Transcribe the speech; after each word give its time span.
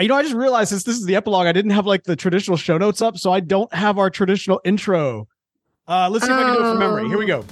You 0.00 0.08
know, 0.08 0.16
I 0.16 0.22
just 0.22 0.34
realized 0.34 0.70
since 0.70 0.84
this 0.84 0.96
is 0.96 1.04
the 1.04 1.14
epilogue, 1.14 1.46
I 1.46 1.52
didn't 1.52 1.72
have 1.72 1.86
like 1.86 2.04
the 2.04 2.16
traditional 2.16 2.56
show 2.56 2.78
notes 2.78 3.02
up, 3.02 3.18
so 3.18 3.32
I 3.32 3.40
don't 3.40 3.70
have 3.74 3.98
our 3.98 4.08
traditional 4.08 4.58
intro. 4.64 5.28
Uh, 5.86 6.08
let's 6.08 6.24
see 6.24 6.32
if 6.32 6.38
I 6.38 6.42
can 6.42 6.54
do 6.54 6.60
it 6.60 6.70
from 6.70 6.78
memory. 6.78 7.06
Here 7.06 7.18
we 7.18 7.26
go. 7.26 7.42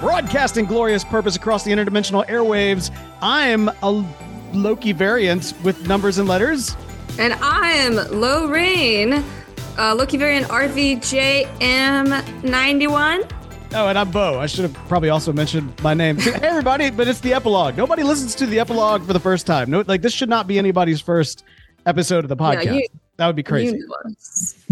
Broadcasting 0.00 0.64
glorious 0.64 1.04
purpose 1.04 1.36
across 1.36 1.64
the 1.64 1.72
interdimensional 1.72 2.26
airwaves. 2.26 2.90
I'm 3.20 3.68
a 3.82 4.06
Loki 4.54 4.92
variant 4.92 5.52
with 5.62 5.86
numbers 5.86 6.16
and 6.16 6.26
letters. 6.26 6.74
And 7.18 7.34
I'm 7.42 7.96
Lorraine, 8.18 9.22
uh, 9.76 9.94
Loki 9.94 10.16
variant 10.16 10.46
RVJM91. 10.46 13.33
Oh, 13.74 13.88
and 13.88 13.98
I'm 13.98 14.10
Bo. 14.10 14.38
I 14.38 14.46
should 14.46 14.62
have 14.62 14.74
probably 14.88 15.08
also 15.10 15.32
mentioned 15.32 15.72
my 15.82 15.94
name. 15.94 16.16
hey, 16.18 16.32
everybody, 16.42 16.90
but 16.90 17.08
it's 17.08 17.20
the 17.20 17.34
epilogue. 17.34 17.76
Nobody 17.76 18.02
listens 18.02 18.34
to 18.36 18.46
the 18.46 18.60
epilogue 18.60 19.04
for 19.04 19.12
the 19.12 19.20
first 19.20 19.46
time. 19.46 19.70
No, 19.70 19.82
like 19.86 20.00
this 20.00 20.12
should 20.12 20.28
not 20.28 20.46
be 20.46 20.58
anybody's 20.58 21.00
first 21.00 21.44
episode 21.84 22.24
of 22.24 22.28
the 22.28 22.36
podcast. 22.36 22.64
Yeah, 22.64 22.72
you, 22.74 22.86
that 23.16 23.26
would 23.26 23.36
be 23.36 23.42
crazy. 23.42 23.80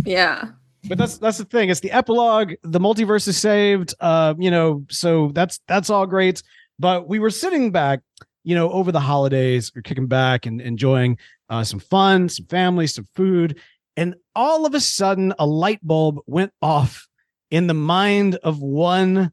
Yeah 0.04 0.50
but 0.88 0.98
that's 0.98 1.18
that's 1.18 1.38
the 1.38 1.44
thing. 1.44 1.68
It's 1.70 1.80
the 1.80 1.92
epilogue. 1.92 2.54
The 2.62 2.80
multiverse 2.80 3.28
is 3.28 3.38
saved. 3.38 3.94
Uh, 4.00 4.34
you 4.38 4.50
know, 4.50 4.84
so 4.90 5.30
that's 5.32 5.60
that's 5.68 5.90
all 5.90 6.06
great. 6.06 6.42
But 6.78 7.08
we 7.08 7.18
were 7.18 7.30
sitting 7.30 7.70
back, 7.70 8.00
you 8.42 8.54
know, 8.54 8.70
over 8.70 8.90
the 8.90 9.00
holidays, 9.00 9.72
we're 9.74 9.82
kicking 9.82 10.08
back 10.08 10.46
and 10.46 10.60
enjoying 10.60 11.18
uh, 11.48 11.64
some 11.64 11.78
fun, 11.78 12.28
some 12.28 12.46
family, 12.46 12.86
some 12.86 13.06
food, 13.14 13.60
and 13.96 14.16
all 14.34 14.66
of 14.66 14.74
a 14.74 14.80
sudden, 14.80 15.32
a 15.38 15.46
light 15.46 15.80
bulb 15.82 16.18
went 16.26 16.52
off 16.60 17.06
in 17.52 17.66
the 17.66 17.74
mind 17.74 18.36
of 18.36 18.60
one 18.60 19.30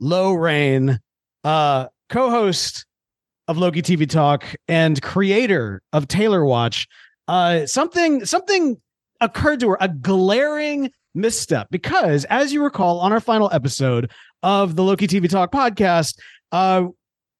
Lorraine, 0.00 0.98
uh, 1.44 1.86
co-host 2.10 2.84
of 3.46 3.56
Loki 3.56 3.80
TV 3.80 4.10
Talk 4.10 4.44
and 4.66 5.00
creator 5.00 5.80
of 5.92 6.08
Taylor 6.08 6.44
Watch. 6.44 6.88
Uh, 7.28 7.64
something 7.66 8.26
something 8.26 8.76
occurred 9.20 9.60
to 9.60 9.70
her 9.70 9.78
a 9.80 9.88
glaring 9.88 10.90
misstep 11.14 11.68
because 11.70 12.24
as 12.24 12.52
you 12.52 12.64
recall 12.64 12.98
on 12.98 13.12
our 13.12 13.20
final 13.20 13.48
episode 13.52 14.10
of 14.42 14.74
the 14.74 14.82
Loki 14.82 15.06
TV 15.06 15.30
Talk 15.30 15.52
podcast, 15.52 16.18
uh, 16.50 16.86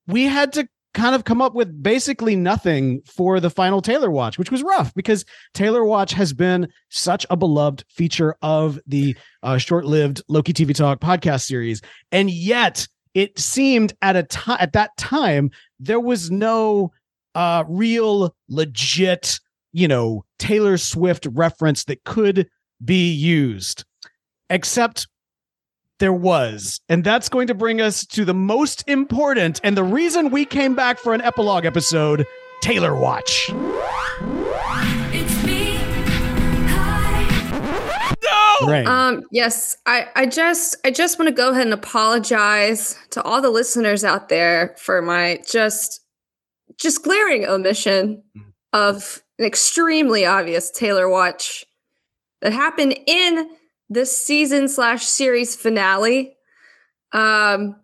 we 0.06 0.24
had 0.24 0.52
to 0.52 0.68
kind 0.94 1.14
of 1.14 1.24
come 1.24 1.40
up 1.40 1.54
with 1.54 1.82
basically 1.82 2.36
nothing 2.36 3.00
for 3.06 3.40
the 3.40 3.50
final 3.50 3.80
Taylor 3.80 4.10
Watch, 4.10 4.38
which 4.38 4.50
was 4.50 4.62
rough 4.62 4.92
because 4.94 5.24
Taylor 5.54 5.84
Watch 5.84 6.12
has 6.12 6.32
been 6.32 6.68
such 6.90 7.24
a 7.30 7.36
beloved 7.36 7.84
feature 7.88 8.36
of 8.42 8.78
the 8.86 9.16
uh, 9.42 9.58
short-lived 9.58 10.22
Loki 10.28 10.52
TV 10.52 10.74
Talk 10.74 11.00
podcast 11.00 11.44
series, 11.44 11.80
and 12.10 12.30
yet 12.30 12.86
it 13.14 13.38
seemed 13.38 13.92
at 14.02 14.16
a 14.16 14.22
time 14.22 14.58
at 14.60 14.72
that 14.72 14.96
time 14.96 15.50
there 15.80 16.00
was 16.00 16.30
no 16.30 16.92
uh, 17.34 17.64
real 17.66 18.34
legit 18.48 19.38
you 19.72 19.88
know, 19.88 20.24
Taylor 20.38 20.76
Swift 20.76 21.26
reference 21.32 21.84
that 21.84 22.04
could 22.04 22.48
be 22.84 23.10
used, 23.10 23.84
except 24.50 25.08
there 26.02 26.12
was. 26.12 26.80
And 26.88 27.04
that's 27.04 27.28
going 27.28 27.46
to 27.46 27.54
bring 27.54 27.80
us 27.80 28.04
to 28.06 28.24
the 28.24 28.34
most 28.34 28.82
important 28.88 29.60
and 29.62 29.76
the 29.76 29.84
reason 29.84 30.30
we 30.30 30.44
came 30.44 30.74
back 30.74 30.98
for 30.98 31.14
an 31.14 31.22
epilogue 31.22 31.64
episode 31.64 32.26
Taylor 32.60 32.96
Watch. 32.96 33.48
No! 33.52 33.58
Right. 38.66 38.84
Um, 38.84 39.22
yes, 39.30 39.76
I, 39.86 40.08
I 40.16 40.26
just 40.26 40.74
I 40.84 40.90
just 40.90 41.20
want 41.20 41.28
to 41.28 41.34
go 41.34 41.50
ahead 41.50 41.66
and 41.66 41.74
apologize 41.74 42.98
to 43.10 43.22
all 43.22 43.40
the 43.40 43.50
listeners 43.50 44.02
out 44.02 44.28
there 44.28 44.74
for 44.78 45.02
my 45.02 45.40
just 45.48 46.00
just 46.78 47.04
glaring 47.04 47.46
omission 47.46 48.24
mm. 48.36 48.42
of 48.72 49.22
an 49.38 49.44
extremely 49.44 50.26
obvious 50.26 50.72
Taylor 50.72 51.08
watch 51.08 51.64
that 52.40 52.52
happened 52.52 52.98
in 53.06 53.48
the 53.92 54.06
season 54.06 54.68
slash 54.68 55.04
series 55.04 55.54
finale. 55.54 56.36
Um, 57.12 57.76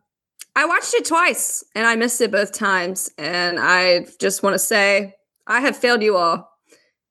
I 0.57 0.65
watched 0.65 0.95
it 0.95 1.05
twice 1.05 1.63
and 1.75 1.87
I 1.87 1.97
missed 1.97 2.21
it 2.21 2.33
both 2.33 2.53
times. 2.53 3.11
And 3.19 3.59
I 3.61 4.07
just 4.19 4.43
want 4.43 4.55
to 4.55 4.59
say 4.59 5.15
I 5.47 5.61
have 5.61 5.77
failed 5.77 6.03
you 6.03 6.17
all. 6.17 6.51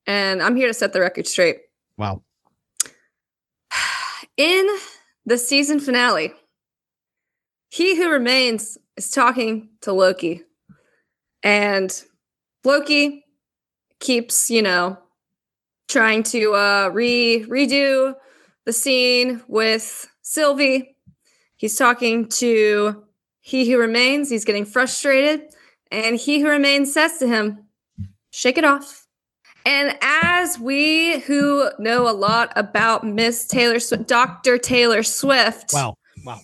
And 0.08 0.42
I'm 0.42 0.56
here 0.56 0.68
to 0.68 0.74
set 0.74 0.94
the 0.94 1.02
record 1.02 1.28
straight. 1.28 1.60
Wow. 1.98 2.24
In 4.38 4.68
the 5.26 5.38
season 5.38 5.80
finale, 5.80 6.34
he 7.70 7.96
who 7.96 8.10
remains 8.10 8.78
is 8.96 9.12
talking 9.12 9.70
to 9.82 9.94
Loki. 9.94 10.44
And 11.44 12.04
Loki 12.64 13.26
keeps, 14.00 14.50
you 14.50 14.62
know, 14.62 14.98
trying 15.88 16.24
to 16.24 16.54
uh 16.54 16.90
re 16.92 17.46
redo 17.48 18.16
the 18.68 18.74
scene 18.74 19.42
with 19.48 20.12
Sylvie. 20.24 20.98
He's 21.56 21.78
talking 21.78 22.28
to 22.28 23.02
he 23.40 23.72
who 23.72 23.80
remains. 23.80 24.30
He's 24.30 24.44
getting 24.44 24.66
frustrated. 24.66 25.42
And 25.90 26.18
he 26.18 26.42
who 26.42 26.50
remains 26.50 26.94
says 26.94 27.18
to 27.20 27.28
him, 27.28 27.64
Shake 28.30 28.58
it 28.58 28.66
off. 28.66 29.08
And 29.66 29.98
as 30.02 30.60
we 30.60 31.20
who 31.22 31.70
know 31.80 32.10
a 32.10 32.12
lot 32.12 32.52
about 32.58 33.06
Miss 33.06 33.48
Taylor 33.48 33.80
Swift, 33.80 34.06
Dr. 34.06 34.58
Taylor 34.58 35.02
Swift. 35.02 35.72
Wow. 35.74 35.96
Wow. 36.26 36.42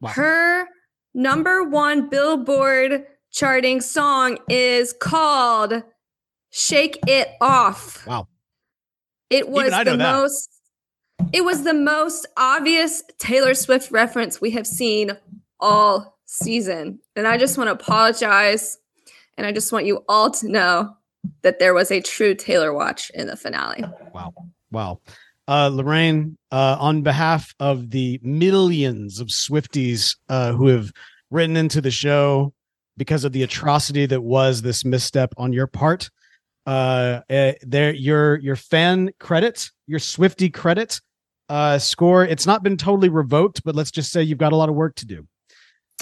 Wow. 0.00 0.10
Her 0.10 0.66
number 1.14 1.62
one 1.62 2.08
Billboard 2.08 3.06
charting 3.30 3.80
song 3.80 4.38
is 4.48 4.92
called 4.92 5.84
Shake 6.50 6.98
It 7.06 7.28
Off. 7.40 8.04
Wow. 8.08 8.26
It 9.30 9.48
was 9.48 9.70
the 9.84 9.96
most 9.96 10.59
it 11.32 11.44
was 11.44 11.64
the 11.64 11.74
most 11.74 12.26
obvious 12.36 13.02
Taylor 13.18 13.54
Swift 13.54 13.90
reference 13.90 14.40
we 14.40 14.50
have 14.52 14.66
seen 14.66 15.12
all 15.58 16.18
season. 16.26 17.00
And 17.16 17.26
I 17.26 17.38
just 17.38 17.58
want 17.58 17.68
to 17.68 17.72
apologize 17.72 18.78
and 19.36 19.46
I 19.46 19.52
just 19.52 19.72
want 19.72 19.86
you 19.86 20.04
all 20.08 20.30
to 20.30 20.48
know 20.48 20.96
that 21.42 21.58
there 21.58 21.74
was 21.74 21.90
a 21.90 22.00
true 22.00 22.34
Taylor 22.34 22.72
watch 22.72 23.10
in 23.14 23.26
the 23.26 23.36
finale. 23.36 23.84
Wow. 24.12 24.34
Wow. 24.70 25.00
Uh, 25.48 25.68
Lorraine, 25.72 26.36
uh, 26.52 26.76
on 26.78 27.02
behalf 27.02 27.54
of 27.58 27.90
the 27.90 28.20
millions 28.22 29.18
of 29.18 29.28
Swifties 29.28 30.16
uh, 30.28 30.52
who 30.52 30.68
have 30.68 30.92
written 31.30 31.56
into 31.56 31.80
the 31.80 31.90
show 31.90 32.52
because 32.96 33.24
of 33.24 33.32
the 33.32 33.42
atrocity 33.42 34.06
that 34.06 34.22
was 34.22 34.62
this 34.62 34.84
misstep 34.84 35.32
on 35.36 35.52
your 35.52 35.66
part, 35.66 36.10
uh, 36.66 37.20
uh 37.30 37.52
there 37.62 37.92
your 37.94 38.36
your 38.40 38.56
fan 38.56 39.10
credit, 39.18 39.70
your 39.86 39.98
Swifty 39.98 40.50
credit 40.50 41.00
uh 41.50 41.78
score. 41.78 42.24
It's 42.24 42.46
not 42.46 42.62
been 42.62 42.78
totally 42.78 43.10
revoked, 43.10 43.62
but 43.64 43.74
let's 43.74 43.90
just 43.90 44.12
say 44.12 44.22
you've 44.22 44.38
got 44.38 44.52
a 44.52 44.56
lot 44.56 44.68
of 44.70 44.74
work 44.74 44.94
to 44.96 45.06
do. 45.06 45.26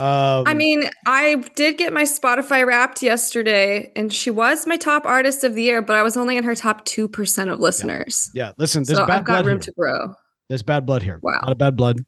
Um, 0.00 0.44
I 0.46 0.54
mean, 0.54 0.84
I 1.06 1.36
did 1.56 1.76
get 1.76 1.92
my 1.92 2.04
Spotify 2.04 2.64
wrapped 2.64 3.02
yesterday, 3.02 3.90
and 3.96 4.12
she 4.12 4.30
was 4.30 4.64
my 4.64 4.76
top 4.76 5.04
artist 5.04 5.42
of 5.42 5.54
the 5.54 5.62
year, 5.64 5.82
but 5.82 5.96
I 5.96 6.04
was 6.04 6.16
only 6.16 6.36
in 6.36 6.44
her 6.44 6.54
top 6.54 6.84
two 6.84 7.08
percent 7.08 7.50
of 7.50 7.58
listeners. 7.58 8.30
Yeah, 8.32 8.48
yeah. 8.48 8.52
listen, 8.58 8.84
there's 8.84 8.98
so 8.98 9.06
bad 9.06 9.20
I've 9.20 9.24
got 9.24 9.32
blood 9.32 9.46
room 9.46 9.56
here. 9.56 9.62
to 9.62 9.72
grow. 9.72 10.14
There's 10.48 10.62
bad 10.62 10.86
blood 10.86 11.02
here. 11.02 11.18
Wow, 11.22 11.40
a 11.42 11.46
lot 11.46 11.52
of 11.52 11.58
bad 11.58 11.76
blood. 11.76 12.04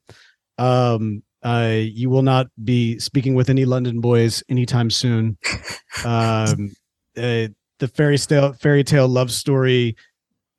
Um, 0.58 1.22
uh, 1.42 1.78
you 1.80 2.10
will 2.10 2.22
not 2.22 2.46
be 2.62 2.98
speaking 2.98 3.34
with 3.34 3.50
any 3.50 3.64
London 3.64 4.00
boys 4.00 4.44
anytime 4.48 4.90
soon. 4.90 5.36
um, 6.04 6.72
uh, 7.16 7.48
the 7.80 7.88
fairy 7.94 8.18
tale 8.18 8.52
fairy 8.52 8.84
tale 8.84 9.08
love 9.08 9.32
story, 9.32 9.96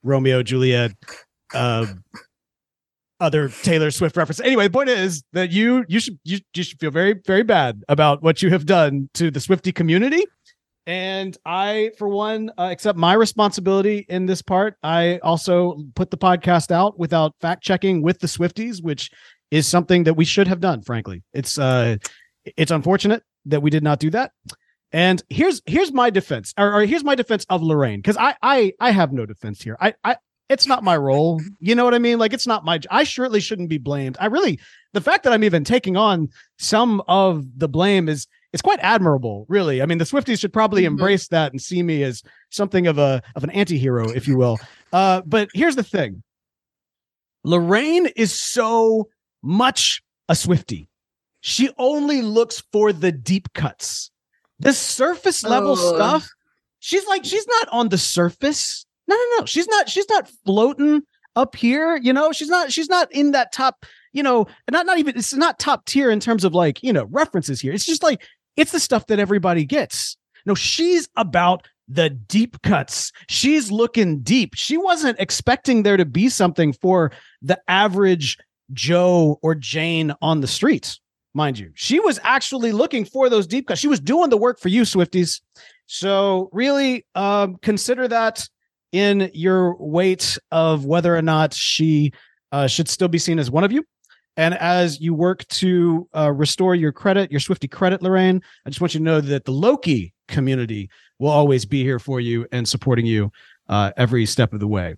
Romeo 0.04 0.44
Juliet, 0.44 0.92
uh, 1.54 1.86
other 3.22 3.50
Taylor 3.50 3.92
Swift 3.92 4.18
reference. 4.18 4.42
Anyway, 4.42 4.68
the 4.68 4.72
point 4.72 4.90
is 4.90 5.24
that 5.34 5.52
you 5.52 5.86
you 5.88 6.00
should 6.00 6.20
you, 6.24 6.40
you 6.54 6.64
should 6.64 6.80
feel 6.80 6.92
very 6.92 7.14
very 7.26 7.44
bad 7.44 7.84
about 7.88 8.22
what 8.22 8.42
you 8.42 8.50
have 8.50 8.66
done 8.66 9.10
to 9.14 9.32
the 9.32 9.40
Swifty 9.40 9.72
community. 9.72 10.26
And 10.88 11.38
I, 11.46 11.92
for 11.98 12.08
one, 12.10 12.50
uh, 12.58 12.70
accept 12.72 12.98
my 12.98 13.14
responsibility 13.14 14.04
in 14.10 14.26
this 14.26 14.42
part. 14.42 14.76
I 14.82 15.20
also 15.20 15.84
put 15.94 16.10
the 16.10 16.18
podcast 16.18 16.72
out 16.72 16.98
without 16.98 17.36
fact 17.40 17.64
checking 17.64 18.02
with 18.02 18.20
the 18.20 18.28
Swifties, 18.28 18.84
which 18.84 19.12
is 19.52 19.68
something 19.68 20.06
that 20.06 20.16
we 20.16 20.26
should 20.26 20.48
have 20.48 20.60
done. 20.60 20.82
Frankly, 20.82 21.22
it's 21.34 21.60
uh, 21.60 21.98
it's 22.58 22.72
unfortunate 22.72 23.24
that 23.46 23.62
we 23.62 23.70
did 23.70 23.84
not 23.84 24.00
do 24.00 24.10
that. 24.10 24.32
And 24.92 25.24
here's 25.30 25.62
here's 25.66 25.94
my 25.94 26.10
defense, 26.10 26.54
or, 26.58 26.74
or 26.74 26.82
here's 26.86 27.04
my 27.04 27.16
defense 27.16 27.46
of 27.50 27.62
Lorraine, 27.62 28.00
because 28.00 28.18
I 28.18 28.36
I 28.42 28.74
I 28.80 28.92
have 28.92 29.14
no 29.14 29.26
defense 29.26 29.62
here. 29.62 29.78
I 29.80 29.94
I 30.04 30.18
it's 30.52 30.68
not 30.68 30.84
my 30.84 30.98
role. 30.98 31.42
You 31.60 31.76
know 31.76 31.84
what 31.84 31.94
I 31.94 32.00
mean? 32.00 32.20
Like 32.20 32.34
it's 32.34 32.48
not 32.48 32.66
my. 32.66 32.80
I 32.90 33.04
surely 33.04 33.40
shouldn't 33.40 33.70
be 33.70 33.78
blamed. 33.78 34.18
I 34.20 34.28
really 34.28 34.60
the 34.94 35.02
fact 35.02 35.24
that 35.24 35.34
I'm 35.34 35.44
even 35.44 35.64
taking 35.64 35.98
on 35.98 36.30
some 36.60 37.02
of 37.08 37.46
the 37.58 37.68
blame 37.68 38.10
is 38.10 38.28
it's 38.54 38.62
quite 38.62 38.80
admirable, 38.82 39.46
really. 39.48 39.82
I 39.82 39.86
mean, 39.86 39.98
the 39.98 40.04
Swifties 40.06 40.40
should 40.40 40.54
probably 40.54 40.84
mm-hmm. 40.84 40.94
embrace 40.94 41.30
that 41.30 41.52
and 41.52 41.62
see 41.62 41.82
me 41.82 42.04
as 42.04 42.22
something 42.50 42.88
of 42.88 42.98
a 42.98 43.22
of 43.36 43.44
an 43.44 43.50
anti-hero, 43.52 44.10
if 44.10 44.28
you 44.28 44.38
will. 44.38 44.60
Uh, 44.94 45.22
but 45.26 45.50
here's 45.54 45.76
the 45.76 45.84
thing. 45.84 46.22
Lorraine 47.44 48.08
is 48.08 48.34
so 48.34 49.10
much 49.42 50.04
a 50.30 50.36
Swifty 50.36 50.90
she 51.42 51.72
only 51.78 52.22
looks 52.22 52.64
for 52.72 52.94
the 52.94 53.12
deep 53.12 53.52
cuts. 53.54 54.12
The 54.60 54.74
surface 54.74 55.44
level 55.44 55.72
Oh. 55.72 55.96
stuff, 55.96 56.30
she's 56.80 57.06
like, 57.08 57.26
she's 57.26 57.48
not 57.48 57.68
on 57.70 57.90
the 57.90 57.98
surface. 57.98 58.86
No, 59.12 59.16
no, 59.16 59.40
no. 59.40 59.46
She's 59.46 59.68
not, 59.68 59.90
she's 59.90 60.08
not 60.10 60.30
floating 60.46 61.02
up 61.36 61.56
here. 61.56 61.98
You 61.98 62.14
know, 62.14 62.32
she's 62.32 62.50
not, 62.50 62.72
she's 62.72 62.90
not 62.90 63.12
in 63.12 63.32
that 63.32 63.52
top, 63.52 63.86
you 64.14 64.24
know, 64.24 64.48
not 64.70 64.86
not 64.86 65.00
even 65.00 65.18
it's 65.18 65.34
not 65.34 65.60
top 65.60 65.86
tier 65.86 66.10
in 66.12 66.20
terms 66.20 66.44
of 66.44 66.54
like, 66.54 66.82
you 66.82 66.94
know, 66.94 67.06
references 67.12 67.60
here. 67.62 67.74
It's 67.74 67.86
just 67.86 68.04
like 68.04 68.22
it's 68.56 68.72
the 68.72 68.80
stuff 68.80 69.08
that 69.08 69.20
everybody 69.20 69.66
gets. 69.66 70.18
No, 70.46 70.56
she's 70.56 71.10
about 71.18 71.68
the 71.88 72.10
deep 72.10 72.62
cuts. 72.62 73.12
She's 73.28 73.72
looking 73.72 74.22
deep. 74.22 74.54
She 74.56 74.78
wasn't 74.78 75.20
expecting 75.20 75.84
there 75.84 75.98
to 75.98 76.06
be 76.06 76.30
something 76.30 76.74
for 76.74 77.12
the 77.42 77.60
average 77.68 78.38
Joe 78.74 79.40
or 79.42 79.56
Jane 79.56 80.14
on 80.22 80.42
the 80.42 80.48
streets, 80.48 81.02
mind 81.34 81.60
you. 81.60 81.72
She 81.76 82.00
was 82.00 82.20
actually 82.24 82.72
looking 82.72 83.06
for 83.06 83.30
those 83.30 83.46
deep 83.46 83.68
cuts. 83.68 83.82
She 83.82 83.88
was 83.88 84.00
doing 84.00 84.30
the 84.30 84.38
work 84.38 84.60
for 84.60 84.70
you, 84.70 84.84
Swifties. 84.84 85.42
So 85.86 86.50
really 86.54 87.06
um, 87.16 87.58
consider 87.62 88.08
that 88.08 88.48
in 88.92 89.32
your 89.34 89.76
weight 89.78 90.38
of 90.52 90.86
whether 90.86 91.16
or 91.16 91.22
not 91.22 91.54
she 91.54 92.12
uh, 92.52 92.68
should 92.68 92.88
still 92.88 93.08
be 93.08 93.18
seen 93.18 93.40
as 93.40 93.50
one 93.50 93.64
of 93.64 93.72
you. 93.72 93.86
And 94.38 94.54
as 94.56 95.02
you 95.02 95.14
work 95.14 95.46
to 95.50 96.08
uh, 96.16 96.32
restore 96.32 96.74
your 96.74 96.92
credit, 96.92 97.32
your 97.32 97.40
Swifty 97.40 97.68
credit, 97.68 98.02
Lorraine, 98.02 98.42
I 98.66 98.70
just 98.70 98.80
want 98.80 98.94
you 98.94 99.00
to 99.00 99.04
know 99.04 99.22
that 99.22 99.46
the 99.46 99.52
Loki 99.52 100.14
community 100.28 100.90
will 101.20 101.30
always 101.30 101.66
be 101.66 101.84
here 101.84 102.00
for 102.00 102.20
you 102.20 102.48
and 102.52 102.68
supporting 102.68 103.06
you 103.06 103.32
uh, 103.68 103.92
every 103.98 104.26
step 104.26 104.54
of 104.54 104.60
the 104.60 104.68
way. 104.68 104.96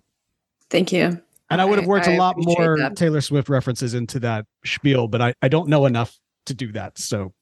Thank 0.70 0.92
you. 0.92 1.20
And 1.50 1.60
I 1.60 1.64
would 1.64 1.78
have 1.78 1.86
worked 1.86 2.08
I 2.08 2.12
a 2.14 2.18
lot 2.18 2.36
more 2.38 2.78
that. 2.78 2.96
Taylor 2.96 3.20
Swift 3.20 3.48
references 3.48 3.94
into 3.94 4.18
that 4.20 4.46
spiel, 4.64 5.08
but 5.08 5.20
I, 5.20 5.34
I 5.42 5.48
don't 5.48 5.68
know 5.68 5.86
enough 5.86 6.18
to 6.46 6.54
do 6.54 6.72
that. 6.72 6.98
So 6.98 7.32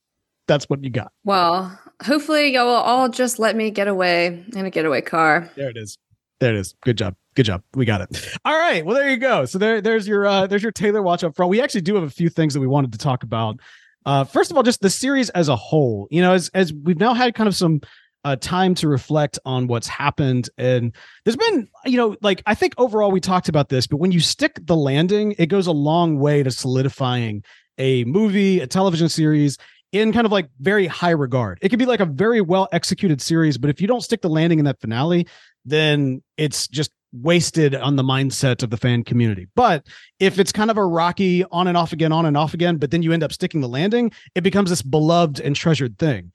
that's 0.48 0.68
what 0.68 0.82
you 0.82 0.90
got. 0.90 1.12
Well, 1.24 1.78
hopefully 2.02 2.52
y'all 2.52 2.66
will 2.66 2.74
all 2.74 3.08
just 3.08 3.38
let 3.38 3.54
me 3.54 3.70
get 3.70 3.86
away 3.86 4.44
in 4.54 4.66
a 4.66 4.70
getaway 4.70 5.02
car. 5.02 5.50
There 5.56 5.70
it 5.70 5.76
is. 5.76 5.98
There 6.42 6.56
it 6.56 6.58
is. 6.58 6.74
Good 6.82 6.98
job. 6.98 7.14
Good 7.36 7.46
job. 7.46 7.62
We 7.74 7.84
got 7.84 8.00
it. 8.00 8.36
All 8.44 8.58
right. 8.58 8.84
Well, 8.84 8.96
there 8.96 9.08
you 9.08 9.16
go. 9.16 9.44
So 9.44 9.58
there, 9.58 9.80
there's 9.80 10.08
your 10.08 10.26
uh 10.26 10.48
there's 10.48 10.62
your 10.64 10.72
Taylor 10.72 11.00
watch 11.00 11.22
up 11.22 11.36
front. 11.36 11.50
We 11.50 11.60
actually 11.60 11.82
do 11.82 11.94
have 11.94 12.02
a 12.02 12.10
few 12.10 12.28
things 12.28 12.52
that 12.52 12.58
we 12.58 12.66
wanted 12.66 12.90
to 12.90 12.98
talk 12.98 13.22
about. 13.22 13.60
Uh 14.04 14.24
first 14.24 14.50
of 14.50 14.56
all, 14.56 14.64
just 14.64 14.80
the 14.80 14.90
series 14.90 15.30
as 15.30 15.48
a 15.48 15.54
whole. 15.54 16.08
You 16.10 16.20
know, 16.20 16.32
as 16.32 16.48
as 16.52 16.72
we've 16.72 16.98
now 16.98 17.14
had 17.14 17.36
kind 17.36 17.46
of 17.46 17.54
some 17.54 17.80
uh 18.24 18.34
time 18.34 18.74
to 18.74 18.88
reflect 18.88 19.38
on 19.44 19.68
what's 19.68 19.86
happened. 19.86 20.50
And 20.58 20.92
there's 21.24 21.36
been, 21.36 21.68
you 21.84 21.96
know, 21.96 22.16
like 22.22 22.42
I 22.44 22.56
think 22.56 22.74
overall 22.76 23.12
we 23.12 23.20
talked 23.20 23.48
about 23.48 23.68
this, 23.68 23.86
but 23.86 23.98
when 23.98 24.10
you 24.10 24.18
stick 24.18 24.58
the 24.64 24.76
landing, 24.76 25.36
it 25.38 25.46
goes 25.46 25.68
a 25.68 25.72
long 25.72 26.18
way 26.18 26.42
to 26.42 26.50
solidifying 26.50 27.44
a 27.78 28.02
movie, 28.02 28.58
a 28.58 28.66
television 28.66 29.08
series 29.08 29.58
in 29.92 30.10
kind 30.10 30.24
of 30.24 30.32
like 30.32 30.48
very 30.58 30.86
high 30.86 31.10
regard. 31.10 31.58
It 31.62 31.68
could 31.68 31.78
be 31.78 31.86
like 31.86 32.00
a 32.00 32.06
very 32.06 32.40
well 32.40 32.66
executed 32.72 33.20
series, 33.20 33.58
but 33.58 33.70
if 33.70 33.80
you 33.80 33.86
don't 33.86 34.00
stick 34.00 34.22
the 34.22 34.28
landing 34.28 34.58
in 34.58 34.64
that 34.64 34.80
finale, 34.80 35.26
then 35.64 36.22
it's 36.36 36.68
just 36.68 36.90
wasted 37.12 37.74
on 37.74 37.96
the 37.96 38.02
mindset 38.02 38.62
of 38.62 38.70
the 38.70 38.76
fan 38.76 39.04
community. 39.04 39.46
But 39.54 39.86
if 40.18 40.38
it's 40.38 40.52
kind 40.52 40.70
of 40.70 40.78
a 40.78 40.86
rocky 40.86 41.44
on 41.44 41.68
and 41.68 41.76
off 41.76 41.92
again, 41.92 42.12
on 42.12 42.26
and 42.26 42.36
off 42.36 42.54
again, 42.54 42.78
but 42.78 42.90
then 42.90 43.02
you 43.02 43.12
end 43.12 43.22
up 43.22 43.32
sticking 43.32 43.60
the 43.60 43.68
landing, 43.68 44.12
it 44.34 44.42
becomes 44.42 44.70
this 44.70 44.82
beloved 44.82 45.40
and 45.40 45.54
treasured 45.54 45.98
thing. 45.98 46.32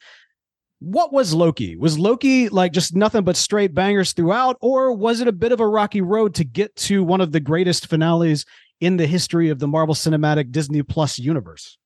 What 0.80 1.12
was 1.12 1.34
Loki? 1.34 1.76
Was 1.76 1.98
Loki 1.98 2.50
like 2.50 2.72
just 2.72 2.96
nothing 2.96 3.24
but 3.24 3.36
straight 3.36 3.74
bangers 3.74 4.14
throughout, 4.14 4.58
or 4.62 4.94
was 4.94 5.22
it 5.22 5.28
a 5.28 5.32
bit 5.32 5.52
of 5.52 5.60
a 5.60 5.68
rocky 5.68 6.02
road 6.02 6.36
to 6.36 6.44
get 6.44 6.76
to 6.76 7.04
one 7.04 7.22
of 7.22 7.32
the 7.32 7.40
greatest 7.40 7.88
finales 7.88 8.46
in 8.80 8.98
the 8.98 9.08
history 9.08 9.50
of 9.50 9.58
the 9.58 9.68
Marvel 9.68 9.96
Cinematic 9.96 10.52
Disney 10.52 10.84
Plus 10.84 11.18
universe? 11.18 11.80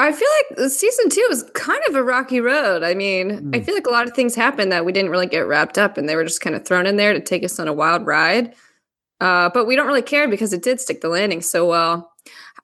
I 0.00 0.12
feel 0.12 0.28
like 0.58 0.70
season 0.70 1.08
two 1.10 1.24
was 1.28 1.44
kind 1.54 1.80
of 1.88 1.94
a 1.94 2.02
rocky 2.02 2.40
road. 2.40 2.82
I 2.82 2.94
mean, 2.94 3.50
I 3.54 3.58
Hmm. 3.58 3.64
feel 3.64 3.74
like 3.74 3.86
a 3.86 3.90
lot 3.90 4.06
of 4.06 4.14
things 4.14 4.34
happened 4.34 4.72
that 4.72 4.84
we 4.84 4.92
didn't 4.92 5.10
really 5.10 5.26
get 5.26 5.46
wrapped 5.46 5.78
up 5.78 5.96
and 5.98 6.08
they 6.08 6.16
were 6.16 6.24
just 6.24 6.40
kind 6.40 6.56
of 6.56 6.64
thrown 6.64 6.86
in 6.86 6.96
there 6.96 7.12
to 7.12 7.20
take 7.20 7.44
us 7.44 7.58
on 7.58 7.68
a 7.68 7.72
wild 7.72 8.06
ride. 8.06 8.54
Uh, 9.20 9.50
but 9.52 9.66
we 9.66 9.76
don't 9.76 9.86
really 9.86 10.00
care 10.02 10.26
because 10.28 10.52
it 10.52 10.62
did 10.62 10.80
stick 10.80 11.02
the 11.02 11.08
landing 11.08 11.42
so 11.42 11.66
well. 11.68 12.10